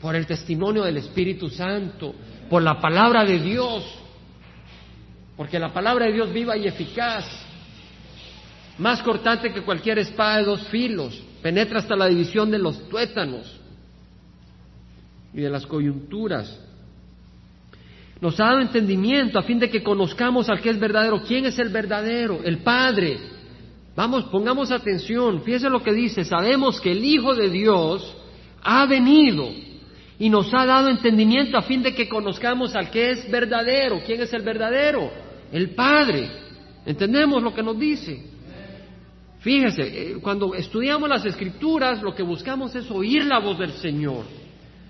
[0.00, 2.14] por el testimonio del Espíritu Santo,
[2.48, 3.84] por la palabra de Dios,
[5.36, 7.24] porque la palabra de Dios viva y eficaz,
[8.78, 13.46] más cortante que cualquier espada de dos filos, penetra hasta la división de los tuétanos
[15.32, 16.60] y de las coyunturas.
[18.20, 21.22] Nos ha dado entendimiento a fin de que conozcamos al que es verdadero.
[21.22, 22.40] ¿Quién es el verdadero?
[22.42, 23.20] El Padre.
[23.94, 25.40] Vamos, pongamos atención.
[25.42, 26.24] Fíjese lo que dice.
[26.24, 28.12] Sabemos que el Hijo de Dios
[28.64, 29.48] ha venido
[30.18, 34.00] y nos ha dado entendimiento a fin de que conozcamos al que es verdadero.
[34.04, 35.12] ¿Quién es el verdadero?
[35.52, 36.28] El Padre.
[36.84, 38.35] ¿Entendemos lo que nos dice?
[39.46, 44.24] Fíjese, eh, cuando estudiamos las escrituras, lo que buscamos es oír la voz del Señor.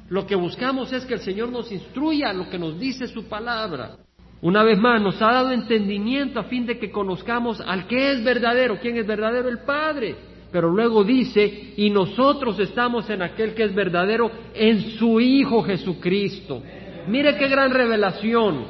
[0.08, 3.98] Lo que buscamos es que el Señor nos instruya lo que nos dice su palabra.
[4.40, 8.24] Una vez más, nos ha dado entendimiento a fin de que conozcamos al que es
[8.24, 8.78] verdadero.
[8.80, 9.50] ¿Quién es verdadero?
[9.50, 10.16] El Padre
[10.50, 16.62] pero luego dice, y nosotros estamos en aquel que es verdadero, en su Hijo Jesucristo.
[17.08, 18.64] Mire qué gran revelación,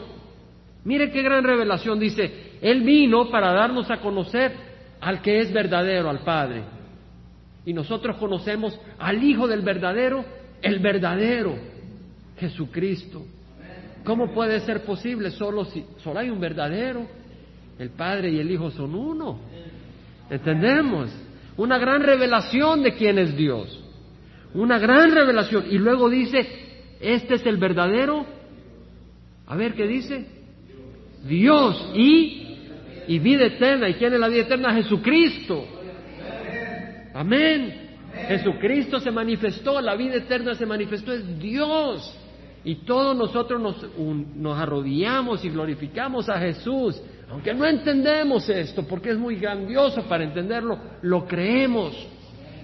[0.85, 4.67] mire qué gran revelación dice, Él vino para darnos a conocer
[5.01, 6.63] al que es verdadero, al Padre.
[7.65, 10.25] Y nosotros conocemos al Hijo del verdadero,
[10.63, 11.57] el verdadero,
[12.39, 13.25] Jesucristo.
[14.05, 15.31] ¿Cómo puede ser posible?
[15.33, 17.07] Solo, si, solo hay un verdadero.
[17.79, 19.39] El Padre y el Hijo son uno.
[20.31, 21.11] ¿Entendemos?
[21.57, 23.83] Una gran revelación de quién es Dios.
[24.55, 25.65] Una gran revelación.
[25.71, 26.47] Y luego dice,
[27.01, 28.25] este es el verdadero.
[29.47, 30.27] A ver, ¿qué dice?
[31.27, 32.46] Dios y,
[33.07, 33.89] y vida eterna.
[33.89, 34.75] ¿Y quién es la vida eterna?
[34.75, 35.67] Jesucristo.
[37.15, 37.87] Amén.
[38.29, 42.19] Jesucristo se manifestó, la vida eterna se manifestó, es Dios.
[42.65, 43.87] Y todos nosotros nos,
[44.35, 50.25] nos arrodillamos y glorificamos a Jesús aunque no entendemos esto, porque es muy grandioso para
[50.25, 51.95] entenderlo, lo creemos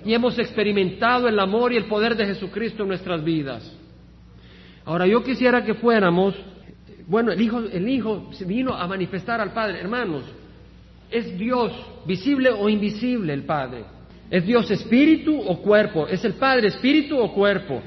[0.04, 3.76] y hemos experimentado el amor y el poder de Jesucristo en nuestras vidas.
[4.84, 6.34] Ahora yo quisiera que fuéramos,
[7.06, 10.24] bueno, el Hijo, el Hijo vino a manifestar al Padre, hermanos,
[11.10, 11.72] es Dios
[12.06, 13.84] visible o invisible el Padre.
[14.30, 16.06] ¿Es Dios espíritu o cuerpo?
[16.06, 17.82] ¿Es el Padre espíritu o cuerpo?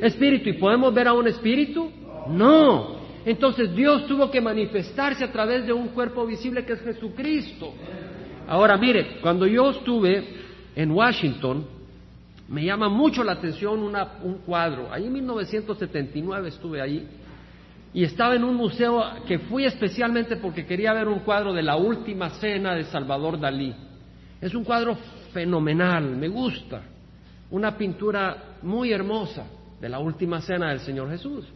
[0.00, 0.48] Espíritu.
[0.48, 1.90] ¿Y podemos ver a un espíritu?
[2.28, 3.00] No.
[3.24, 7.74] Entonces Dios tuvo que manifestarse a través de un cuerpo visible que es Jesucristo.
[8.48, 10.24] Ahora mire, cuando yo estuve
[10.74, 11.66] en Washington,
[12.48, 14.90] me llama mucho la atención un cuadro.
[14.90, 17.06] Ahí en 1979 estuve ahí
[17.92, 21.76] y estaba en un museo que fui especialmente porque quería ver un cuadro de la
[21.76, 23.74] última cena de Salvador Dalí.
[24.40, 24.96] Es un cuadro
[25.32, 26.82] fenomenal, me gusta,
[27.50, 29.46] una pintura muy hermosa.
[29.80, 31.46] de la última cena del Señor Jesús.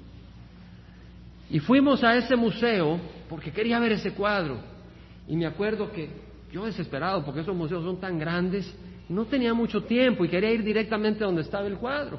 [1.51, 4.59] Y fuimos a ese museo porque quería ver ese cuadro.
[5.29, 6.09] Y me acuerdo que
[6.51, 8.75] yo desesperado, porque esos museos son tan grandes,
[9.09, 12.19] no tenía mucho tiempo y quería ir directamente donde estaba el cuadro.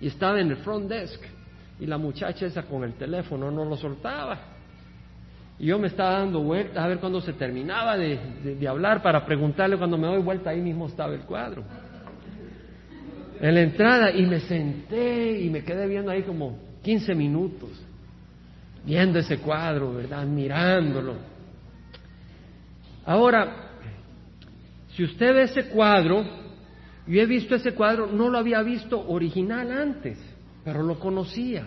[0.00, 1.22] Y estaba en el front desk.
[1.80, 4.38] Y la muchacha esa con el teléfono no lo soltaba.
[5.58, 8.18] Y yo me estaba dando vueltas a ver cuándo se terminaba de,
[8.68, 11.64] hablar para preguntarle cuando me doy vuelta ahí mismo estaba el cuadro.
[13.40, 17.70] En la entrada y me senté y me quedé viendo ahí como 15 minutos,
[18.84, 20.20] viendo ese cuadro, ¿verdad?
[20.20, 21.14] Admirándolo.
[23.06, 23.70] Ahora,
[24.96, 26.24] si usted ve ese cuadro,
[27.06, 30.18] yo he visto ese cuadro, no lo había visto original antes,
[30.64, 31.66] pero lo conocía,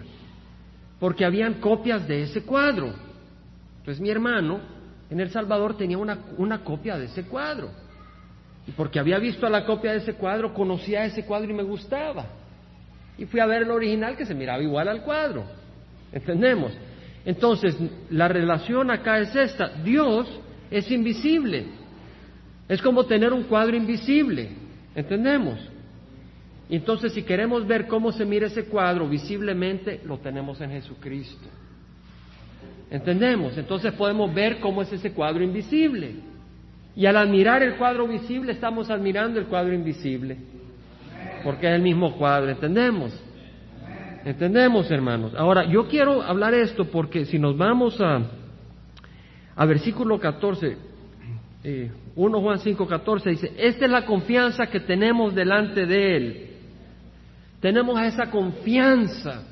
[1.00, 2.94] porque habían copias de ese cuadro.
[3.80, 4.60] Entonces mi hermano
[5.10, 7.70] en El Salvador tenía una, una copia de ese cuadro.
[8.68, 12.26] Y porque había visto la copia de ese cuadro, conocía ese cuadro y me gustaba.
[13.18, 15.46] Y fui a ver el original que se miraba igual al cuadro.
[16.12, 16.74] ¿Entendemos?
[17.26, 17.76] Entonces,
[18.10, 19.70] la relación acá es esta.
[19.84, 20.28] Dios
[20.70, 21.66] es invisible.
[22.68, 24.50] Es como tener un cuadro invisible.
[24.96, 25.60] ¿Entendemos?
[26.69, 31.47] Entonces, si queremos ver cómo se mira ese cuadro visiblemente, lo tenemos en Jesucristo.
[32.89, 33.58] ¿Entendemos?
[33.58, 36.15] Entonces podemos ver cómo es ese cuadro invisible.
[36.95, 40.38] Y al admirar el cuadro visible, estamos admirando el cuadro invisible.
[41.43, 43.13] Porque es el mismo cuadro, ¿entendemos?
[44.25, 45.34] ¿Entendemos, hermanos?
[45.36, 48.21] Ahora, yo quiero hablar esto porque si nos vamos a,
[49.56, 50.77] a versículo 14,
[52.15, 56.47] 1 Juan 5, 14, dice, esta es la confianza que tenemos delante de Él.
[57.60, 59.43] Tenemos esa confianza.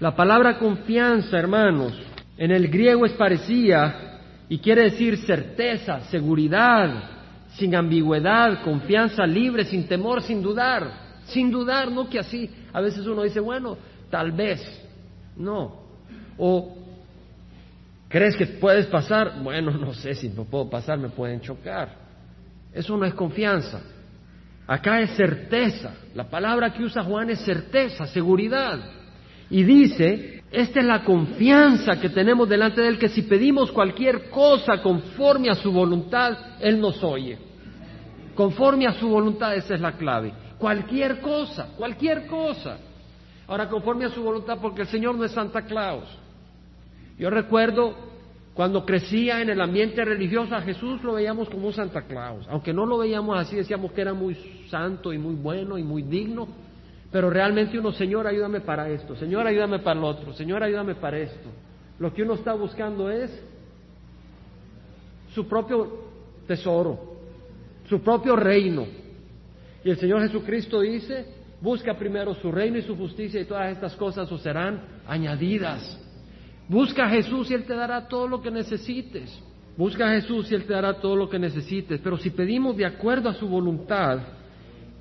[0.00, 1.92] La palabra confianza, hermanos,
[2.36, 7.10] en el griego es parecía y quiere decir certeza, seguridad,
[7.50, 11.04] sin ambigüedad, confianza libre, sin temor, sin dudar.
[11.26, 12.50] Sin dudar, no que así.
[12.72, 13.78] A veces uno dice, bueno,
[14.10, 14.60] tal vez.
[15.36, 15.84] No.
[16.36, 16.84] O
[18.14, 19.42] ¿Crees que puedes pasar?
[19.42, 21.88] Bueno, no sé si no puedo pasar, me pueden chocar.
[22.72, 23.82] Eso no es confianza.
[24.66, 25.94] Acá es certeza.
[26.14, 28.78] La palabra que usa Juan es certeza, seguridad.
[29.50, 34.30] Y dice, esta es la confianza que tenemos delante de Él, que si pedimos cualquier
[34.30, 37.38] cosa conforme a su voluntad, Él nos oye.
[38.34, 40.32] Conforme a su voluntad, esa es la clave.
[40.58, 42.78] Cualquier cosa, cualquier cosa.
[43.46, 46.04] Ahora, conforme a su voluntad, porque el Señor no es Santa Claus.
[47.18, 48.13] Yo recuerdo
[48.54, 52.72] cuando crecía en el ambiente religioso a Jesús lo veíamos como un Santa Claus, aunque
[52.72, 54.36] no lo veíamos así, decíamos que era muy
[54.68, 56.46] santo y muy bueno y muy digno,
[57.10, 61.18] pero realmente uno, Señor, ayúdame para esto, Señor, ayúdame para lo otro, Señor, ayúdame para
[61.18, 61.48] esto.
[61.98, 63.30] Lo que uno está buscando es
[65.34, 66.04] su propio
[66.46, 67.16] tesoro,
[67.88, 68.86] su propio reino.
[69.84, 71.26] Y el Señor Jesucristo dice,
[71.60, 76.03] busca primero su reino y su justicia y todas estas cosas os serán añadidas.
[76.68, 79.42] Busca a Jesús y Él te dará todo lo que necesites.
[79.76, 82.00] Busca a Jesús y Él te dará todo lo que necesites.
[82.02, 84.20] Pero si pedimos de acuerdo a su voluntad,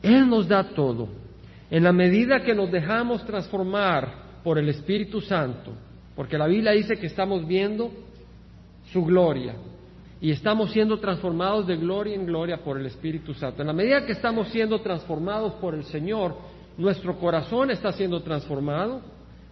[0.02, 1.08] Él nos da todo.
[1.70, 5.72] En la medida que nos dejamos transformar por el Espíritu Santo,
[6.16, 7.92] porque la Biblia dice que estamos viendo
[8.92, 9.56] su gloria
[10.20, 13.62] y estamos siendo transformados de gloria en gloria por el Espíritu Santo.
[13.62, 16.36] En la medida que estamos siendo transformados por el Señor,
[16.78, 19.02] nuestro corazón está siendo transformado,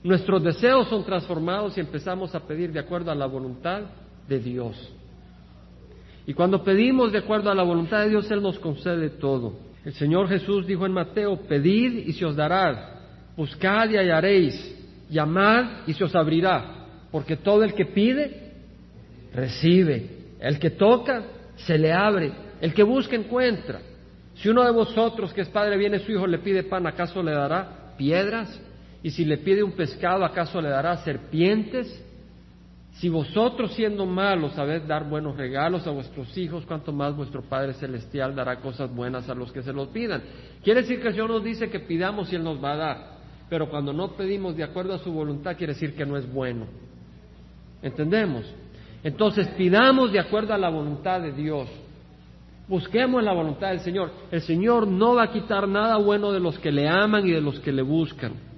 [0.03, 3.81] Nuestros deseos son transformados y empezamos a pedir de acuerdo a la voluntad
[4.27, 4.91] de Dios.
[6.25, 9.53] Y cuando pedimos de acuerdo a la voluntad de Dios, Él nos concede todo.
[9.83, 12.99] El Señor Jesús dijo en Mateo, pedid y se os dará,
[13.35, 14.75] buscad y hallaréis,
[15.09, 18.53] llamad y se os abrirá, porque todo el que pide,
[19.33, 20.09] recibe,
[20.39, 21.23] el que toca,
[21.55, 23.81] se le abre, el que busca, encuentra.
[24.35, 27.31] Si uno de vosotros que es padre viene su hijo le pide pan, ¿acaso le
[27.31, 28.59] dará piedras?
[29.03, 32.05] Y si le pide un pescado, ¿acaso le dará serpientes?
[32.93, 37.73] Si vosotros siendo malos sabéis dar buenos regalos a vuestros hijos, cuanto más vuestro Padre
[37.73, 40.21] Celestial dará cosas buenas a los que se los pidan.
[40.63, 43.11] Quiere decir que el Señor nos dice que pidamos y Él nos va a dar.
[43.49, 46.67] Pero cuando no pedimos de acuerdo a su voluntad, quiere decir que no es bueno.
[47.81, 48.45] ¿Entendemos?
[49.03, 51.69] Entonces pidamos de acuerdo a la voluntad de Dios.
[52.67, 54.11] Busquemos la voluntad del Señor.
[54.31, 57.41] El Señor no va a quitar nada bueno de los que le aman y de
[57.41, 58.50] los que le buscan.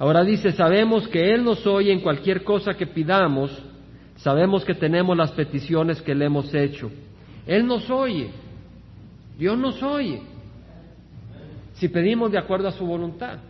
[0.00, 3.50] Ahora dice, sabemos que Él nos oye en cualquier cosa que pidamos,
[4.16, 6.90] sabemos que tenemos las peticiones que le hemos hecho.
[7.46, 8.30] Él nos oye,
[9.38, 10.22] Dios nos oye,
[11.74, 13.40] si pedimos de acuerdo a su voluntad.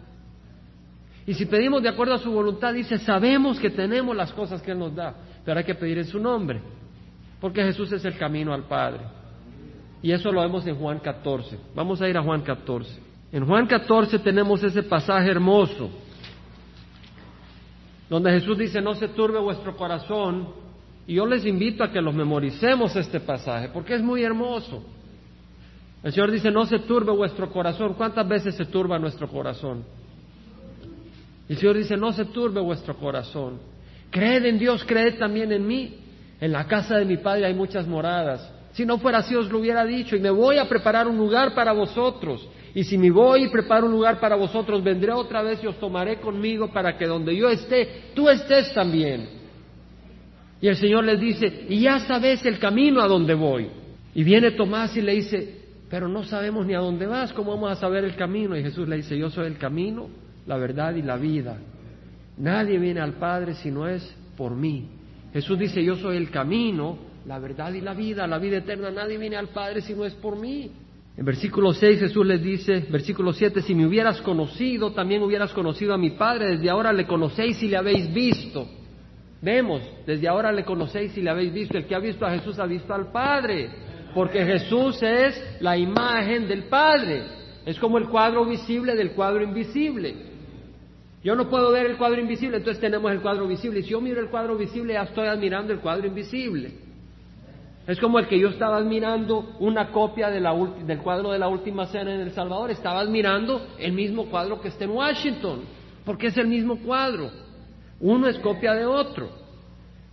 [1.25, 4.73] Y si pedimos de acuerdo a su voluntad, dice, sabemos que tenemos las cosas que
[4.73, 6.61] Él nos da, pero hay que pedir en su nombre,
[7.41, 9.03] porque Jesús es el camino al Padre.
[10.03, 11.57] Y eso lo vemos en Juan 14.
[11.77, 12.91] Vamos a ir a Juan 14.
[13.31, 15.91] En Juan 14 tenemos ese pasaje hermoso,
[18.11, 20.49] donde Jesús dice, no se turbe vuestro corazón,
[21.07, 24.83] y yo les invito a que los memoricemos este pasaje, porque es muy hermoso.
[26.03, 27.95] El Señor dice, no se turbe vuestro corazón.
[27.95, 29.85] ¿Cuántas veces se turba nuestro corazón?
[31.49, 33.61] El Señor dice, no se turbe vuestro corazón.
[34.11, 35.99] Creed en Dios, creed también en mí.
[36.41, 38.51] En la casa de mi Padre hay muchas moradas.
[38.73, 41.55] Si no fuera así os lo hubiera dicho, y me voy a preparar un lugar
[41.55, 42.49] para vosotros.
[42.75, 45.79] Y si me voy y preparo un lugar para vosotros, vendré otra vez y os
[45.79, 49.29] tomaré conmigo para que donde yo esté, tú estés también.
[50.61, 53.68] Y el Señor les dice, y ya sabes el camino a donde voy.
[54.14, 57.73] Y viene Tomás y le dice, pero no sabemos ni a dónde vas, ¿cómo vamos
[57.73, 58.57] a saber el camino?
[58.57, 60.09] Y Jesús le dice, yo soy el camino,
[60.47, 61.59] la verdad y la vida.
[62.37, 64.89] Nadie viene al Padre si no es por mí.
[65.33, 68.91] Jesús dice, yo soy el camino, la verdad y la vida, la vida eterna.
[68.91, 70.71] Nadie viene al Padre si no es por mí.
[71.21, 75.93] En versículo 6 Jesús les dice, versículo 7, si me hubieras conocido, también hubieras conocido
[75.93, 78.66] a mi Padre, desde ahora le conocéis y le habéis visto.
[79.43, 81.77] Vemos, desde ahora le conocéis y le habéis visto.
[81.77, 83.68] El que ha visto a Jesús ha visto al Padre,
[84.14, 87.25] porque Jesús es la imagen del Padre.
[87.66, 90.14] Es como el cuadro visible del cuadro invisible.
[91.23, 93.81] Yo no puedo ver el cuadro invisible, entonces tenemos el cuadro visible.
[93.81, 96.73] Y si yo miro el cuadro visible, ya estoy admirando el cuadro invisible.
[97.87, 102.14] Es como el que yo estaba admirando una copia del cuadro de la última cena
[102.14, 102.70] en El Salvador.
[102.70, 105.62] Estaba admirando el mismo cuadro que está en Washington,
[106.05, 107.31] porque es el mismo cuadro.
[108.01, 109.31] Uno es copia de otro.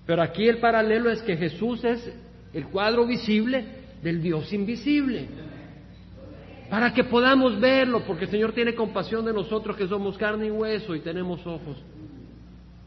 [0.06, 2.14] Pero aquí el paralelo es que Jesús es
[2.54, 3.66] el cuadro visible
[4.02, 5.28] del Dios invisible.
[6.70, 10.52] Para que podamos verlo, porque el Señor tiene compasión de nosotros que somos carne y
[10.52, 11.78] hueso y tenemos ojos.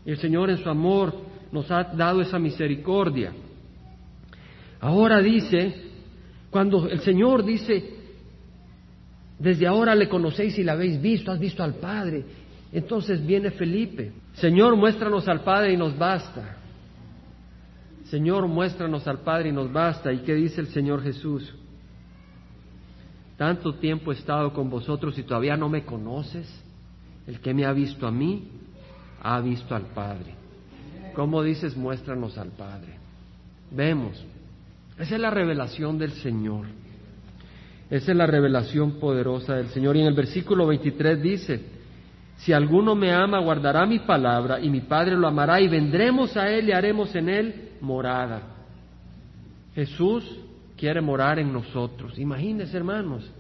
[0.05, 1.15] El Señor en su amor
[1.53, 3.33] nos ha dado esa misericordia.
[4.81, 5.75] Ahora dice,
[6.51, 8.01] cuando el Señor dice,
[9.39, 12.25] desde ahora le conocéis y la habéis visto, has visto al Padre.
[12.73, 16.57] Entonces viene Felipe, Señor, muéstranos al Padre y nos basta.
[18.05, 20.13] Señor, muéstranos al Padre y nos basta.
[20.13, 21.55] ¿Y qué dice el Señor Jesús?
[23.37, 26.49] Tanto tiempo he estado con vosotros y todavía no me conoces.
[27.27, 28.49] El que me ha visto a mí,
[29.23, 30.35] ha visto al Padre.
[31.15, 32.99] ¿Cómo dices, muéstranos al Padre?
[33.71, 34.25] Vemos.
[35.01, 36.67] Esa es la revelación del Señor.
[37.89, 39.97] Esa es la revelación poderosa del Señor.
[39.97, 41.61] Y en el versículo 23 dice,
[42.37, 46.51] si alguno me ama, guardará mi palabra y mi Padre lo amará y vendremos a
[46.51, 48.43] Él y haremos en Él morada.
[49.75, 50.39] Jesús
[50.77, 52.19] quiere morar en nosotros.
[52.19, 53.31] Imagínense, hermanos,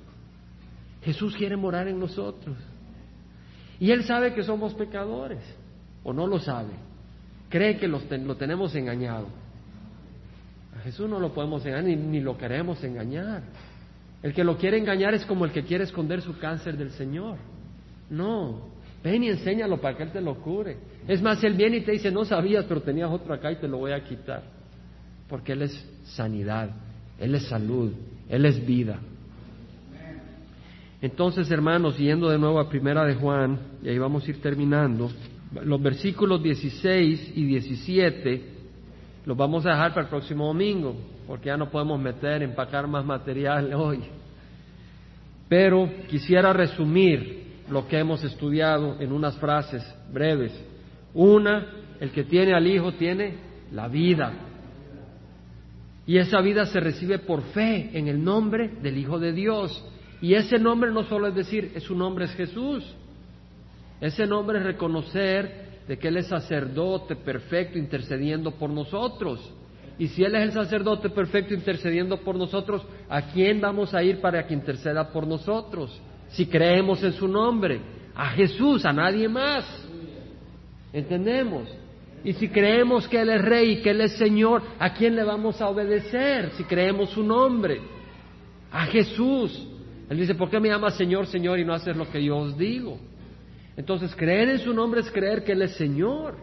[1.02, 2.56] Jesús quiere morar en nosotros.
[3.78, 5.42] Y Él sabe que somos pecadores,
[6.04, 6.72] o no lo sabe.
[7.50, 8.00] Cree que lo
[8.36, 9.39] tenemos engañado.
[10.80, 13.42] Jesús no lo podemos engañar ni, ni lo queremos engañar.
[14.22, 17.38] El que lo quiere engañar es como el que quiere esconder su cáncer del Señor.
[18.10, 18.68] No,
[19.02, 20.76] ven y enséñalo para que Él te lo cure.
[21.08, 23.68] Es más, Él viene y te dice, no sabías, pero tenías otro acá y te
[23.68, 24.42] lo voy a quitar.
[25.28, 26.70] Porque Él es sanidad,
[27.18, 27.92] Él es salud,
[28.28, 28.98] Él es vida.
[31.02, 35.10] Entonces, hermanos, yendo de nuevo a Primera de Juan, y ahí vamos a ir terminando,
[35.64, 38.59] los versículos 16 y 17
[39.24, 40.96] los vamos a dejar para el próximo domingo,
[41.26, 44.00] porque ya no podemos meter, empacar más material hoy.
[45.48, 50.52] Pero quisiera resumir lo que hemos estudiado en unas frases breves.
[51.14, 51.66] Una,
[52.00, 53.34] el que tiene al Hijo tiene
[53.72, 54.32] la vida.
[56.06, 59.84] Y esa vida se recibe por fe en el nombre del Hijo de Dios.
[60.20, 62.84] Y ese nombre no solo es decir, su nombre es Jesús.
[64.00, 69.40] Ese nombre es reconocer de que Él es sacerdote perfecto intercediendo por nosotros.
[69.98, 74.20] Y si Él es el sacerdote perfecto intercediendo por nosotros, ¿a quién vamos a ir
[74.20, 76.00] para que interceda por nosotros?
[76.28, 77.80] Si creemos en su nombre,
[78.14, 79.64] a Jesús, a nadie más.
[80.92, 81.68] ¿Entendemos?
[82.22, 85.24] Y si creemos que Él es rey y que Él es Señor, ¿a quién le
[85.24, 87.80] vamos a obedecer si creemos su nombre?
[88.70, 89.66] A Jesús.
[90.08, 92.56] Él dice, ¿por qué me llamas Señor, Señor y no haces lo que yo os
[92.56, 93.10] digo?
[93.80, 96.34] Entonces, creer en su nombre es creer que Él es Señor,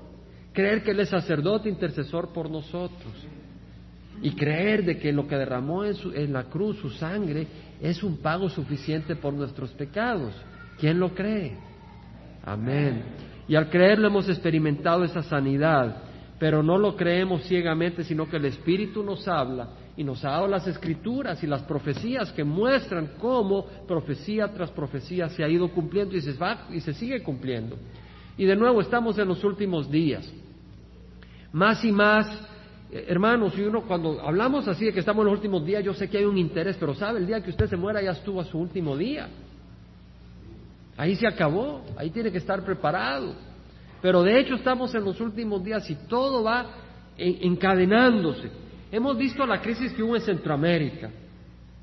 [0.53, 3.13] creer que Él es sacerdote, intercesor por nosotros.
[4.23, 7.45] Y creer de que lo que derramó en, en la cruz, su sangre,
[7.79, 10.33] es un pago suficiente por nuestros pecados.
[10.79, 11.55] ¿Quién lo cree?
[12.43, 13.03] Amén.
[13.47, 15.95] Y al creerlo hemos experimentado esa sanidad,
[16.39, 20.47] pero no lo creemos ciegamente, sino que el Espíritu nos habla y nos ha dado
[20.47, 26.15] las escrituras y las profecías que muestran cómo profecía tras profecía se ha ido cumpliendo
[26.15, 27.75] y se, va, y se sigue cumpliendo.
[28.37, 30.31] Y de nuevo estamos en los últimos días.
[31.51, 32.27] Más y más,
[32.91, 35.95] eh, hermanos, y uno cuando hablamos así de que estamos en los últimos días, yo
[35.95, 38.39] sé que hay un interés, pero sabe, el día que usted se muera ya estuvo
[38.39, 39.27] a su último día.
[40.95, 43.33] Ahí se acabó, ahí tiene que estar preparado.
[43.99, 46.67] Pero de hecho estamos en los últimos días y todo va
[47.17, 48.66] encadenándose.
[48.91, 51.09] Hemos visto la crisis que hubo en Centroamérica,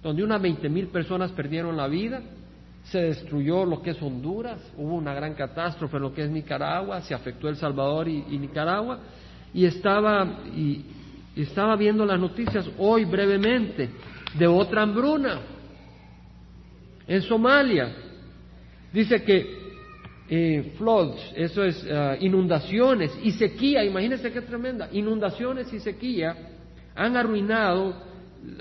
[0.03, 2.23] donde unas 20 mil personas perdieron la vida,
[2.85, 7.01] se destruyó lo que es Honduras, hubo una gran catástrofe en lo que es Nicaragua,
[7.03, 9.01] se afectó El Salvador y, Nicaragua,
[9.53, 10.85] y estaba, y
[11.37, 13.91] estaba viendo las noticias hoy brevemente
[14.39, 15.41] de otra hambruna
[17.07, 17.95] en Somalia.
[18.93, 19.65] Dice que
[20.29, 26.54] eh, floods, eso es ah, inundaciones y sequía, imagínense qué tremenda, inundaciones y sequía
[26.95, 27.95] han arruinado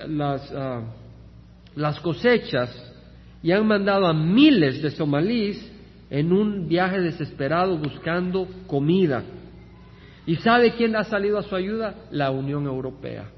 [0.08, 0.82] las, ah,
[1.76, 2.70] las cosechas
[3.42, 5.72] y han mandado a miles de somalíes
[6.10, 9.24] en un viaje desesperado buscando comida.
[10.26, 11.96] ¿Y sabe quién ha salido a su ayuda?
[12.12, 13.30] La Unión Europea.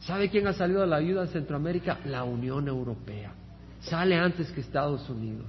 [0.00, 2.00] ¿Sabe quién ha salido a la ayuda en Centroamérica?
[2.06, 3.32] La Unión Europea.
[3.80, 5.46] Sale antes que Estados Unidos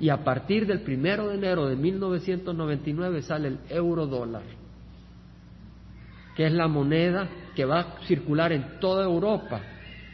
[0.00, 4.42] y a partir del primero de enero de 1999 sale el euro dólar,
[6.36, 9.60] que es la moneda que va a circular en toda Europa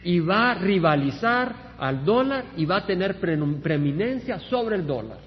[0.04, 5.18] y va a rivalizar al dólar y va a tener preeminencia sobre el dólar.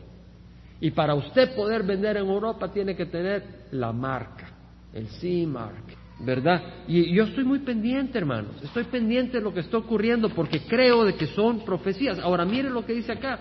[0.80, 4.50] Y para usted poder vender en Europa tiene que tener la marca,
[4.94, 5.84] el C-Mark,
[6.20, 6.62] ¿verdad?
[6.88, 11.06] Y yo estoy muy pendiente, hermanos, estoy pendiente de lo que está ocurriendo porque creo
[11.06, 12.20] de que son profecías.
[12.20, 13.40] Ahora miren lo que dice acá,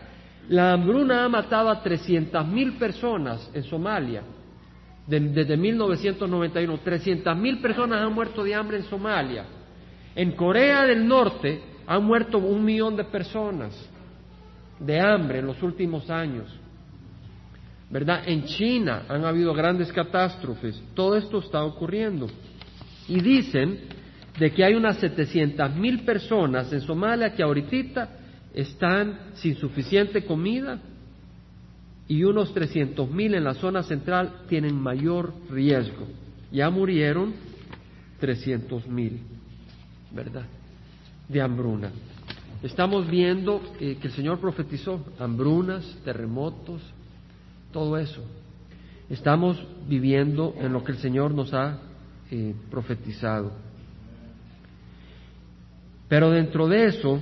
[0.49, 4.23] la hambruna ha matado a 300.000 personas en Somalia
[5.07, 6.79] desde 1991.
[6.85, 9.45] 300.000 personas han muerto de hambre en Somalia.
[10.15, 13.75] En Corea del Norte han muerto un millón de personas
[14.79, 16.49] de hambre en los últimos años.
[17.91, 18.23] ¿Verdad?
[18.27, 20.83] En China han habido grandes catástrofes.
[20.95, 22.27] Todo esto está ocurriendo.
[23.09, 23.81] Y dicen
[24.39, 28.09] de que hay unas 700.000 personas en Somalia que ahorita
[28.55, 30.81] están sin suficiente comida
[32.13, 36.07] y unos 300 mil en la zona central tienen mayor riesgo.
[36.51, 37.33] Ya murieron
[38.21, 39.21] 300 mil,
[40.11, 40.45] ¿verdad?
[41.27, 41.91] De hambruna.
[42.63, 46.83] Estamos viendo eh, que el Señor profetizó hambrunas, terremotos,
[47.73, 48.23] todo eso.
[49.09, 51.79] Estamos viviendo en lo que el Señor nos ha
[52.31, 53.53] eh, profetizado.
[56.11, 57.19] Pero dentro de eso,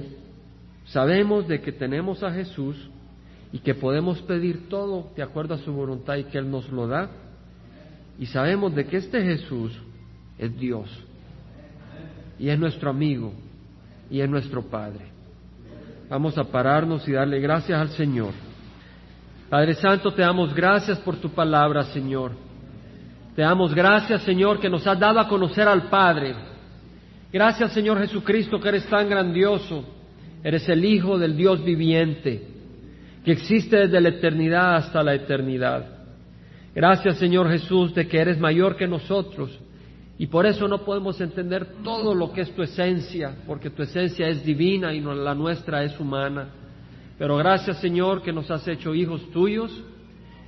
[0.92, 2.90] Sabemos de que tenemos a Jesús
[3.52, 6.86] y que podemos pedir todo de acuerdo a su voluntad y que Él nos lo
[6.86, 7.10] da.
[8.18, 9.72] Y sabemos de que este Jesús
[10.38, 10.88] es Dios
[12.38, 13.32] y es nuestro amigo
[14.10, 15.06] y es nuestro Padre.
[16.08, 18.32] Vamos a pararnos y darle gracias al Señor.
[19.48, 22.32] Padre Santo, te damos gracias por tu palabra, Señor.
[23.34, 26.34] Te damos gracias, Señor, que nos has dado a conocer al Padre.
[27.32, 29.84] Gracias, Señor Jesucristo, que eres tan grandioso
[30.42, 32.42] Eres el Hijo del Dios viviente,
[33.24, 35.86] que existe desde la eternidad hasta la eternidad.
[36.74, 39.58] Gracias Señor Jesús de que eres mayor que nosotros
[40.20, 44.28] y por eso no podemos entender todo lo que es tu esencia, porque tu esencia
[44.28, 46.48] es divina y la nuestra es humana.
[47.18, 49.72] Pero gracias Señor que nos has hecho hijos tuyos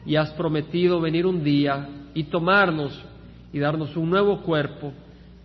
[0.05, 3.03] y has prometido venir un día y tomarnos
[3.53, 4.93] y darnos un nuevo cuerpo,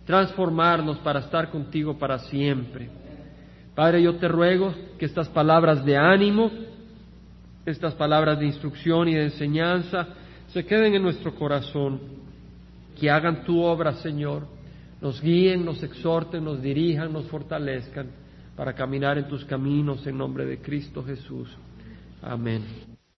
[0.04, 2.90] transformarnos para estar contigo para siempre.
[3.74, 6.50] Padre, yo te ruego que estas palabras de ánimo,
[7.68, 10.08] estas palabras de instrucción y de enseñanza
[10.48, 12.00] se queden en nuestro corazón,
[12.98, 14.46] que hagan tu obra, Señor,
[15.00, 18.08] nos guíen, nos exhorten, nos dirijan, nos fortalezcan
[18.56, 21.48] para caminar en tus caminos en nombre de Cristo Jesús.
[22.22, 22.97] Amén.